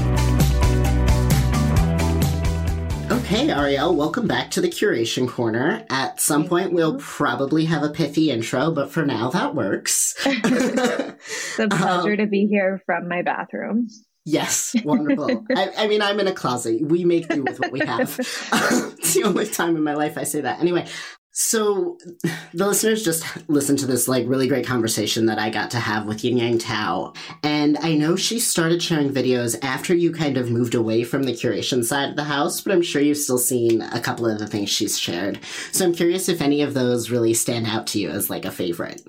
[3.11, 5.87] Okay, Ariel, welcome back to the Curation Corner.
[5.89, 10.15] At some point, we'll probably have a pithy intro, but for now, that works.
[10.27, 13.89] it's a pleasure um, to be here from my bathroom.
[14.25, 15.45] Yes, wonderful.
[15.57, 16.81] I, I, mean, I'm in a closet.
[16.83, 18.17] We make do with what we have.
[18.19, 20.61] it's the only time in my life I say that.
[20.61, 20.87] Anyway,
[21.33, 21.99] so
[22.53, 26.07] the listeners just listened to this like really great conversation that I got to have
[26.07, 27.15] with Yin Yang Tao.
[27.43, 31.33] And I know she started sharing videos after you kind of moved away from the
[31.33, 34.47] curation side of the house, but I'm sure you've still seen a couple of the
[34.47, 35.41] things she's shared.
[35.73, 38.53] So I'm curious if any of those really stand out to you as like a
[38.53, 39.03] favorite.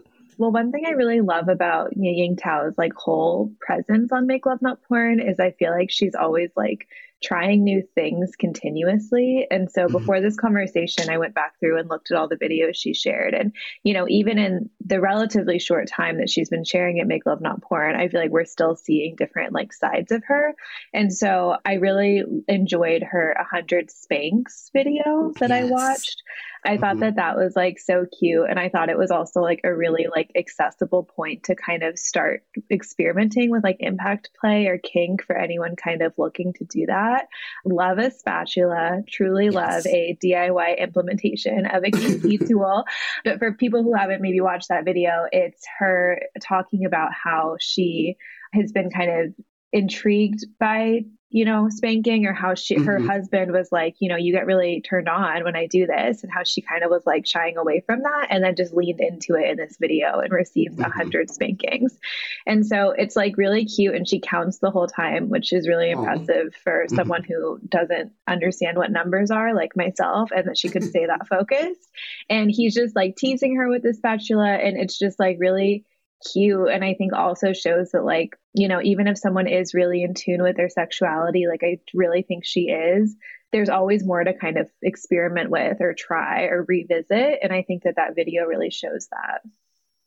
[0.43, 4.61] Well, one thing I really love about Ying Tao's like whole presence on Make Love
[4.61, 6.89] Not Porn is I feel like she's always like
[7.23, 9.47] trying new things continuously.
[9.49, 9.93] And so mm-hmm.
[9.93, 13.33] before this conversation, I went back through and looked at all the videos she shared.
[13.33, 13.53] And,
[13.83, 17.39] you know, even in the relatively short time that she's been sharing it, Make Love
[17.39, 20.55] Not Porn, I feel like we're still seeing different like sides of her.
[20.93, 25.63] And so I really enjoyed her 100 Spanks video that yes.
[25.63, 26.21] I watched.
[26.65, 26.99] I thought mm-hmm.
[27.01, 28.49] that that was like so cute.
[28.49, 31.99] And I thought it was also like a really like accessible point to kind of
[31.99, 36.85] start experimenting with like impact play or kink for anyone kind of looking to do
[36.87, 37.27] that.
[37.65, 39.53] Love a spatula, truly yes.
[39.53, 42.85] love a DIY implementation of a kinky tool.
[43.25, 48.15] But for people who haven't maybe watched that video, it's her talking about how she
[48.53, 49.33] has been kind of
[49.73, 51.01] intrigued by
[51.33, 52.85] you know, spanking or how she, mm-hmm.
[52.85, 56.21] her husband was like, you know, you get really turned on when I do this
[56.21, 59.01] and how she kind of was like shying away from that and then just leaned
[59.01, 60.91] into it in this video and received a mm-hmm.
[60.91, 61.97] hundred spankings.
[62.45, 65.89] And so it's like really cute and she counts the whole time, which is really
[65.89, 66.95] impressive for mm-hmm.
[66.95, 71.27] someone who doesn't understand what numbers are like myself and that she could stay that
[71.27, 71.89] focused.
[72.29, 75.83] And he's just like teasing her with the spatula and it's just like really
[76.31, 76.69] cute.
[76.69, 80.13] And i think also shows that like you know even if someone is really in
[80.13, 83.15] tune with their sexuality like i really think she is
[83.51, 87.39] there's always more to kind of experiment with or try or revisit.
[87.41, 89.41] And i think that that video really shows that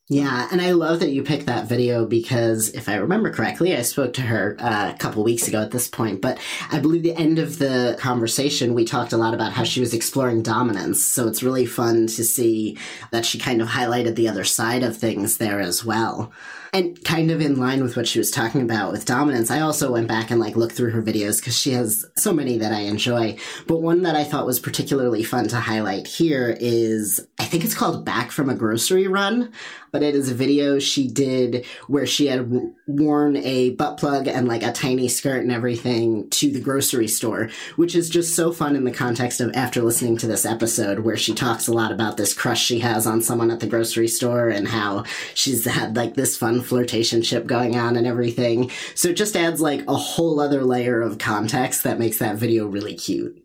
[0.09, 3.83] yeah, and I love that you picked that video because if I remember correctly, I
[3.83, 6.39] spoke to her uh, a couple weeks ago at this point, but
[6.71, 9.93] I believe the end of the conversation, we talked a lot about how she was
[9.93, 11.05] exploring dominance.
[11.05, 12.79] So it's really fun to see
[13.11, 16.33] that she kind of highlighted the other side of things there as well.
[16.77, 19.93] And kind of in line with what she was talking about with dominance, I also
[19.93, 22.81] went back and like looked through her videos because she has so many that I
[22.81, 23.39] enjoy.
[23.67, 27.75] But one that I thought was particularly fun to highlight here is I think it's
[27.75, 29.55] called Back from a Grocery Run,
[29.91, 32.53] but it is a video she did where she had
[32.87, 37.49] worn a butt plug and like a tiny skirt and everything to the grocery store,
[37.77, 41.17] which is just so fun in the context of after listening to this episode where
[41.17, 44.51] she talks a lot about this crush she has on someone at the grocery store
[44.51, 48.71] and how she's had like this fun flirtation ship going on and everything.
[48.95, 52.67] So it just adds like a whole other layer of context that makes that video
[52.67, 53.43] really cute.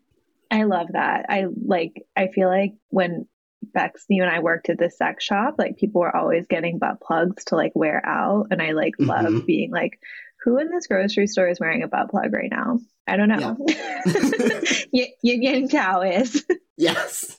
[0.49, 1.28] I love that.
[1.30, 3.28] I like I feel like when
[3.74, 6.99] Bex, you and I worked at the sex shop, like people were always getting butt
[6.99, 8.47] plugs to like wear out.
[8.51, 9.45] And I like love mm-hmm.
[9.45, 9.99] being like,
[10.43, 12.80] who in this grocery store is wearing a butt plug right now?
[13.07, 13.57] I don't know.
[14.91, 15.05] Yeah.
[15.22, 16.45] Yin Yang Tao is.
[16.78, 17.38] Yes.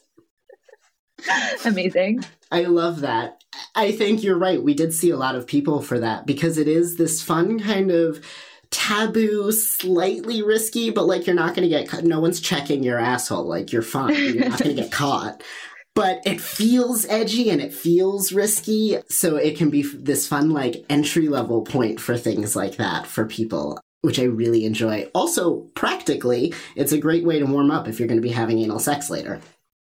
[1.65, 2.25] Amazing.
[2.51, 3.43] I love that.
[3.75, 4.63] I think you're right.
[4.63, 7.91] We did see a lot of people for that because it is this fun kind
[7.91, 8.25] of
[8.71, 13.45] taboo, slightly risky, but like you're not going to get no one's checking your asshole.
[13.45, 14.15] Like you're fine.
[14.15, 15.43] You're not going to get caught.
[15.95, 20.87] But it feels edgy and it feels risky, so it can be this fun like
[20.89, 25.09] entry level point for things like that for people which I really enjoy.
[25.15, 28.59] Also, practically, it's a great way to warm up if you're going to be having
[28.59, 29.41] anal sex later.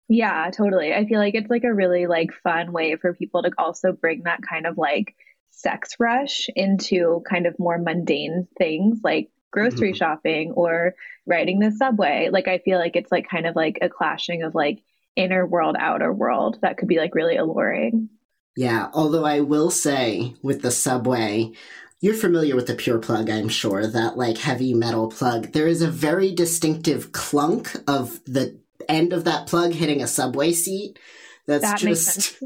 [0.09, 0.93] Yeah, totally.
[0.93, 4.25] I feel like it's like a really like fun way for people to also bring
[4.25, 5.15] that kind of like
[5.51, 9.97] sex rush into kind of more mundane things like grocery mm-hmm.
[9.97, 10.95] shopping or
[11.27, 12.29] riding the subway.
[12.31, 14.83] Like I feel like it's like kind of like a clashing of like
[15.17, 18.11] inner world, outer world that could be like really alluring.
[18.57, 21.53] Yeah, although I will say with the subway,
[22.01, 25.53] you're familiar with the pure plug, I'm sure, that like heavy metal plug.
[25.53, 28.59] There is a very distinctive clunk of the
[28.91, 30.99] end of that plug hitting a subway seat.
[31.47, 32.43] That's that just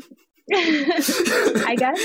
[0.54, 2.00] I guess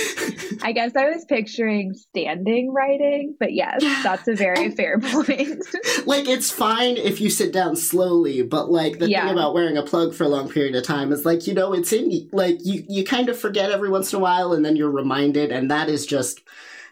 [0.62, 5.64] I guess I was picturing standing writing, but yes, that's a very fair point.
[6.06, 9.24] like it's fine if you sit down slowly, but like the yeah.
[9.24, 11.74] thing about wearing a plug for a long period of time is like, you know,
[11.74, 14.76] it's in like you you kind of forget every once in a while and then
[14.76, 16.42] you're reminded and that is just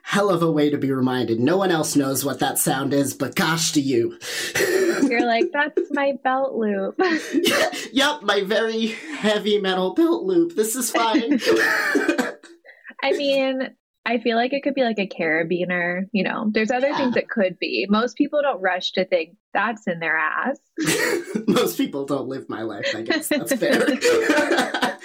[0.04, 1.40] hell of a way to be reminded.
[1.40, 4.18] No one else knows what that sound is, but gosh, do you.
[5.10, 6.96] You're like, that's my belt loop.
[7.92, 8.88] yep, my very
[9.18, 10.56] heavy metal belt loop.
[10.56, 11.40] This is fine.
[13.04, 13.70] I mean,
[14.06, 16.06] I feel like it could be like a carabiner.
[16.12, 16.98] You know, there's other yeah.
[16.98, 17.86] things it could be.
[17.90, 20.60] Most people don't rush to think that's in their ass.
[21.48, 23.28] Most people don't live my life, I guess.
[23.28, 24.98] That's fair.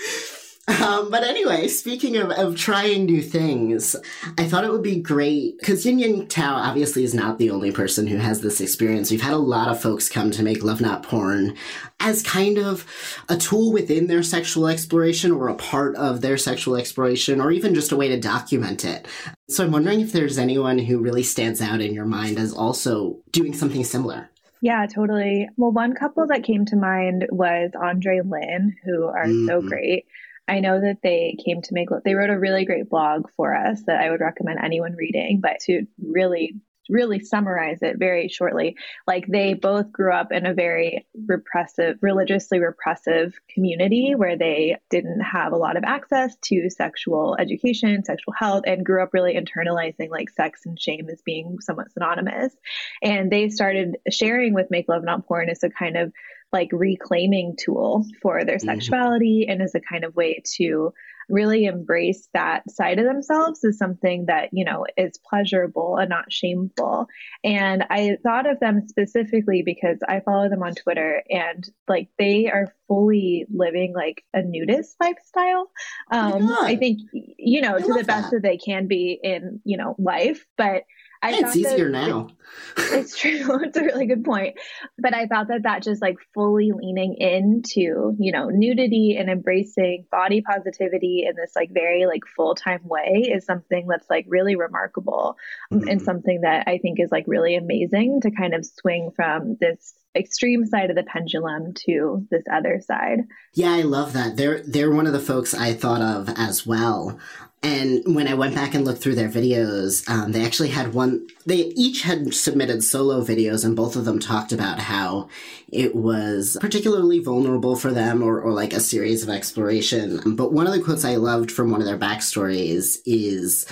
[0.69, 3.95] Um, but anyway, speaking of, of trying new things,
[4.37, 7.71] I thought it would be great because Yin Yang Tao obviously is not the only
[7.71, 9.11] person who has this experience.
[9.11, 11.57] We've had a lot of folks come to make Love Not Porn
[12.01, 12.85] as kind of
[13.29, 17.75] a tool within their sexual exploration or a part of their sexual exploration or even
[17.75, 19.07] just a way to document it.
[19.49, 23.19] So I'm wondering if there's anyone who really stands out in your mind as also
[23.31, 24.31] doing something similar.
[24.61, 25.49] Yeah, totally.
[25.57, 29.47] Well, one couple that came to mind was Andre Lynn, who are mm-hmm.
[29.47, 30.07] so great.
[30.49, 33.83] I know that they came to make, they wrote a really great blog for us
[33.87, 36.55] that I would recommend anyone reading, but to really,
[36.89, 38.77] really summarize it very shortly,
[39.09, 45.21] like they both grew up in a very repressive, religiously repressive community where they didn't
[45.21, 50.11] have a lot of access to sexual education, sexual health, and grew up really internalizing
[50.11, 52.55] like sex and shame as being somewhat synonymous.
[53.03, 56.13] And they started sharing with Make Love Not Porn as a kind of
[56.53, 58.69] like reclaiming tool for their mm-hmm.
[58.69, 59.53] sexuality mm-hmm.
[59.53, 60.93] and as a kind of way to
[61.29, 66.33] really embrace that side of themselves as something that, you know, is pleasurable and not
[66.33, 67.09] shameful.
[67.43, 72.49] And I thought of them specifically because I follow them on Twitter and like they
[72.49, 75.71] are fully living like a nudist lifestyle.
[76.13, 78.43] Um, I think, you know, I to the best that.
[78.43, 80.85] that they can be in, you know, life, but
[81.27, 82.29] I it's easier now.
[82.77, 83.37] it's true.
[83.67, 84.57] It's a really good point.
[84.99, 90.07] But I thought that that just like fully leaning into, you know, nudity and embracing
[90.11, 94.57] body positivity in this like very like full time way is something that's like really
[94.57, 95.37] remarkable
[95.73, 95.89] mm-hmm.
[95.89, 99.95] and something that I think is like really amazing to kind of swing from this
[100.17, 103.21] extreme side of the pendulum to this other side.
[103.53, 104.37] Yeah, I love that.
[104.37, 107.19] They're they're one of the folks I thought of as well.
[107.67, 111.27] And when I went back and looked through their videos, um, they actually had one,
[111.47, 115.29] they each had submitted solo videos, and both of them talked about how
[115.73, 120.37] it was particularly vulnerable for them or, or like a series of exploration.
[120.37, 123.67] But one of the quotes I loved from one of their backstories is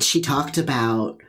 [0.00, 1.20] she talked about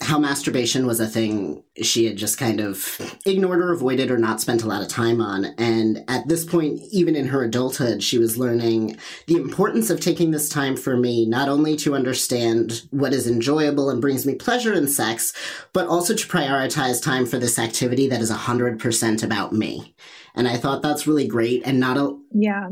[0.00, 4.40] how masturbation was a thing she had just kind of ignored or avoided or not
[4.40, 5.46] spent a lot of time on.
[5.58, 10.30] And at this point, even in her adulthood, she was learning the importance of taking
[10.30, 14.72] this time for me, not only to understand what is enjoyable and brings me pleasure
[14.72, 15.32] in sex,
[15.72, 19.94] but also to prioritize time for this activity that is 100% about me.
[20.36, 22.68] And I thought that's really great and not a yeah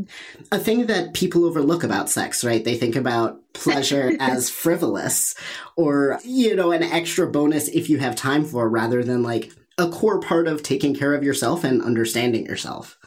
[0.53, 2.65] a thing that people overlook about sex, right?
[2.65, 5.35] They think about pleasure as frivolous
[5.77, 9.89] or you know an extra bonus if you have time for rather than like a
[9.89, 12.99] core part of taking care of yourself and understanding yourself.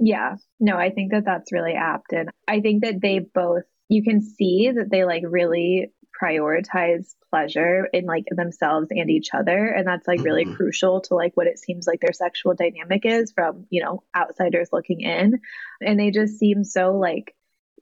[0.00, 0.36] Yeah.
[0.60, 4.20] No, I think that that's really apt and I think that they both you can
[4.20, 5.90] see that they like really
[6.20, 10.54] prioritize pleasure in like themselves and each other and that's like really mm-hmm.
[10.54, 14.70] crucial to like what it seems like their sexual dynamic is from you know outsiders
[14.72, 15.40] looking in
[15.80, 17.34] and they just seem so like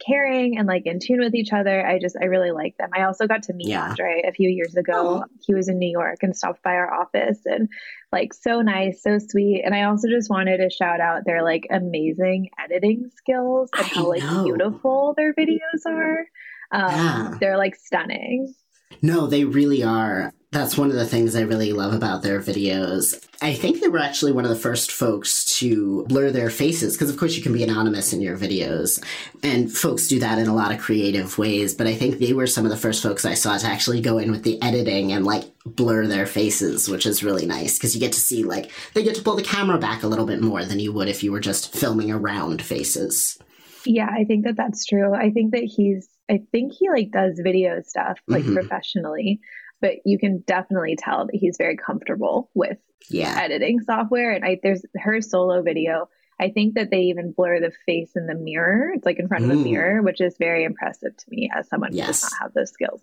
[0.05, 3.05] caring and like in tune with each other i just i really like them i
[3.05, 3.89] also got to meet yeah.
[3.89, 5.25] andre a few years ago oh.
[5.47, 7.69] he was in new york and stopped by our office and
[8.13, 11.67] like so nice so sweet and i also just wanted to shout out their like
[11.71, 14.45] amazing editing skills and I how like know.
[14.45, 16.27] beautiful their videos are
[16.71, 17.35] um, yeah.
[17.41, 18.55] They're like stunning.
[19.03, 20.33] No, they really are.
[20.53, 23.23] That's one of the things I really love about their videos.
[23.43, 27.11] I think they were actually one of the first folks to blur their faces because,
[27.11, 29.03] of course, you can be anonymous in your videos,
[29.43, 31.75] and folks do that in a lot of creative ways.
[31.75, 34.19] But I think they were some of the first folks I saw to actually go
[34.19, 38.01] in with the editing and like blur their faces, which is really nice because you
[38.01, 40.65] get to see like they get to pull the camera back a little bit more
[40.65, 43.39] than you would if you were just filming around faces.
[43.85, 45.15] Yeah, I think that that's true.
[45.15, 48.55] I think that he's I think he like does video stuff like mm-hmm.
[48.55, 49.41] professionally,
[49.81, 53.39] but you can definitely tell that he's very comfortable with yeah.
[53.41, 54.33] editing software.
[54.33, 56.09] And I there's her solo video.
[56.39, 58.93] I think that they even blur the face in the mirror.
[58.95, 61.95] It's like in front of a mirror, which is very impressive to me as someone
[61.95, 62.07] yes.
[62.07, 63.01] who does not have those skills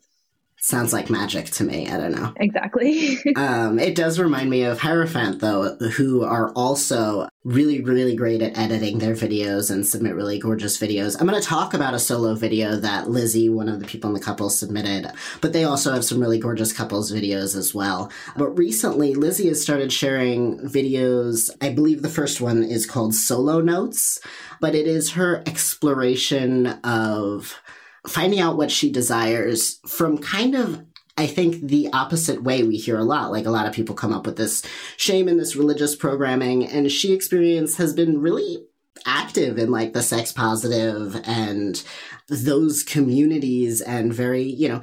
[0.64, 1.90] sounds like magic to me.
[1.90, 2.32] I don't know.
[2.38, 3.18] Exactly.
[3.36, 8.58] um, it does remind me of Hierophant, though, who are also really, really great at
[8.58, 11.20] editing their videos and submit really gorgeous videos.
[11.20, 14.14] I'm going to talk about a solo video that Lizzie, one of the people in
[14.14, 15.12] the couple, submitted,
[15.42, 18.10] but they also have some really gorgeous couples videos as well.
[18.38, 21.50] But recently, Lizzie has started sharing videos.
[21.60, 24.18] I believe the first one is called Solo Notes,
[24.62, 27.62] but it is her exploration of
[28.08, 30.86] finding out what she desires from kind of
[31.16, 33.32] I think the opposite way we hear a lot.
[33.32, 34.64] Like a lot of people come up with this
[34.98, 38.66] shame in this religious programming, and she experience has been really
[39.06, 41.84] active in like the sex positive and
[42.30, 44.82] those communities and very, you know,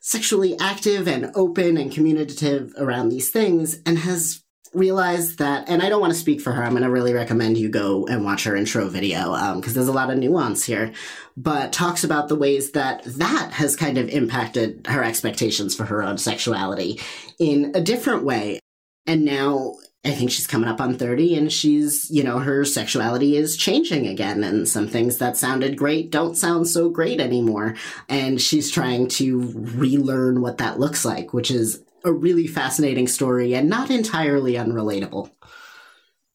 [0.00, 4.42] sexually active and open and communicative around these things and has
[4.74, 6.62] realized that, and I don't want to speak for her.
[6.62, 9.88] I'm going to really recommend you go and watch her intro video because um, there's
[9.88, 10.92] a lot of nuance here.
[11.36, 16.02] But talks about the ways that that has kind of impacted her expectations for her
[16.02, 17.00] own sexuality
[17.38, 18.60] in a different way.
[19.06, 23.36] And now I think she's coming up on 30 and she's, you know, her sexuality
[23.36, 24.42] is changing again.
[24.42, 27.76] And some things that sounded great don't sound so great anymore.
[28.08, 33.54] And she's trying to relearn what that looks like, which is a really fascinating story
[33.54, 35.30] and not entirely unrelatable.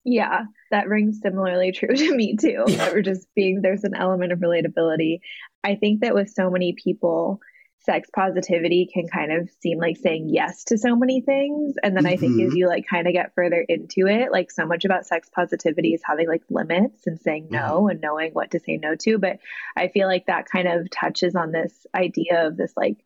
[0.03, 2.63] Yeah, that rings similarly true to me too.
[2.67, 2.91] Yeah.
[2.91, 5.19] We're just being there's an element of relatability.
[5.63, 7.41] I think that with so many people,
[7.87, 11.75] sex positivity can kind of seem like saying yes to so many things.
[11.81, 12.13] And then mm-hmm.
[12.13, 12.57] I think as mm-hmm.
[12.57, 16.01] you like kind of get further into it, like so much about sex positivity is
[16.05, 17.89] having like limits and saying no mm-hmm.
[17.91, 19.17] and knowing what to say no to.
[19.17, 19.39] But
[19.75, 22.97] I feel like that kind of touches on this idea of this like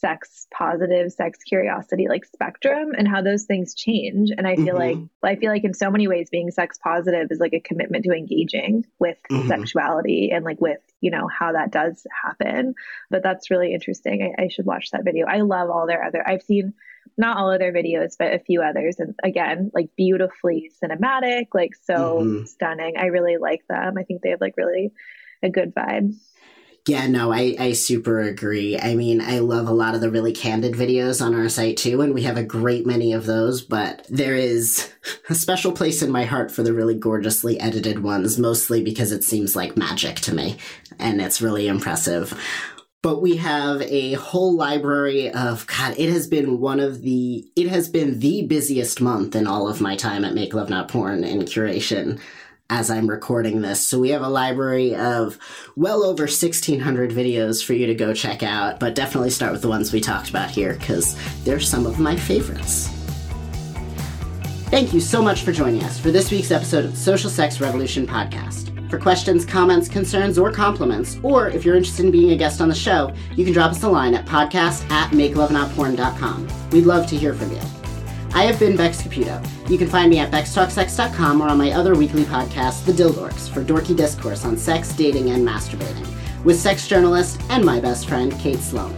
[0.00, 4.30] sex positive sex curiosity like spectrum and how those things change.
[4.36, 5.04] And i feel mm-hmm.
[5.22, 8.04] like i feel like in so many ways being sex positive is like a commitment
[8.04, 9.48] to engaging with mm-hmm.
[9.48, 12.74] sexuality and like with you know how that does happen.
[13.10, 14.34] But that's really interesting.
[14.38, 15.26] I, I should watch that video.
[15.26, 16.74] I love all their other i've seen
[17.16, 18.96] not all of their videos but a few others.
[18.98, 22.44] And again like beautifully cinematic like so mm-hmm.
[22.44, 22.96] stunning.
[22.98, 23.96] I really like them.
[23.98, 24.92] I think they have like really
[25.42, 26.14] a good vibe
[26.86, 28.78] yeah, no, I, I super agree.
[28.78, 32.00] I mean, I love a lot of the really candid videos on our site too,
[32.00, 34.92] and we have a great many of those, but there is
[35.28, 39.24] a special place in my heart for the really gorgeously edited ones, mostly because it
[39.24, 40.58] seems like magic to me,
[41.00, 42.32] and it's really impressive.
[43.02, 47.68] But we have a whole library of, God, it has been one of the, it
[47.68, 51.24] has been the busiest month in all of my time at Make Love Not Porn
[51.24, 52.20] in curation
[52.68, 53.80] as I'm recording this.
[53.80, 55.38] So we have a library of
[55.76, 59.68] well over 1600 videos for you to go check out, but definitely start with the
[59.68, 62.88] ones we talked about here because they're some of my favorites.
[64.68, 67.60] Thank you so much for joining us for this week's episode of the Social Sex
[67.60, 68.72] Revolution podcast.
[68.90, 72.68] For questions, comments, concerns, or compliments, or if you're interested in being a guest on
[72.68, 76.70] the show, you can drop us a line at podcast at makelovenotporn.com.
[76.70, 77.75] We'd love to hear from you.
[78.36, 79.42] I have been Bex Caputo.
[79.70, 83.64] You can find me at bextalksex.com or on my other weekly podcast, The Dildorks, for
[83.64, 86.06] dorky discourse on sex, dating, and masturbating,
[86.44, 88.94] with sex journalist and my best friend, Kate Sloan.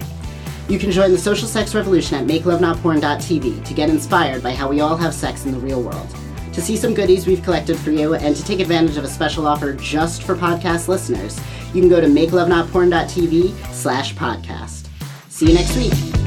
[0.69, 4.81] You can join the social sex revolution at makelovenotporn.tv to get inspired by how we
[4.81, 6.13] all have sex in the real world
[6.59, 9.47] to see some goodies we've collected for you, and to take advantage of a special
[9.47, 11.39] offer just for podcast listeners,
[11.73, 14.89] you can go to makelovenotporn.tv slash podcast.
[15.29, 16.18] See you next week.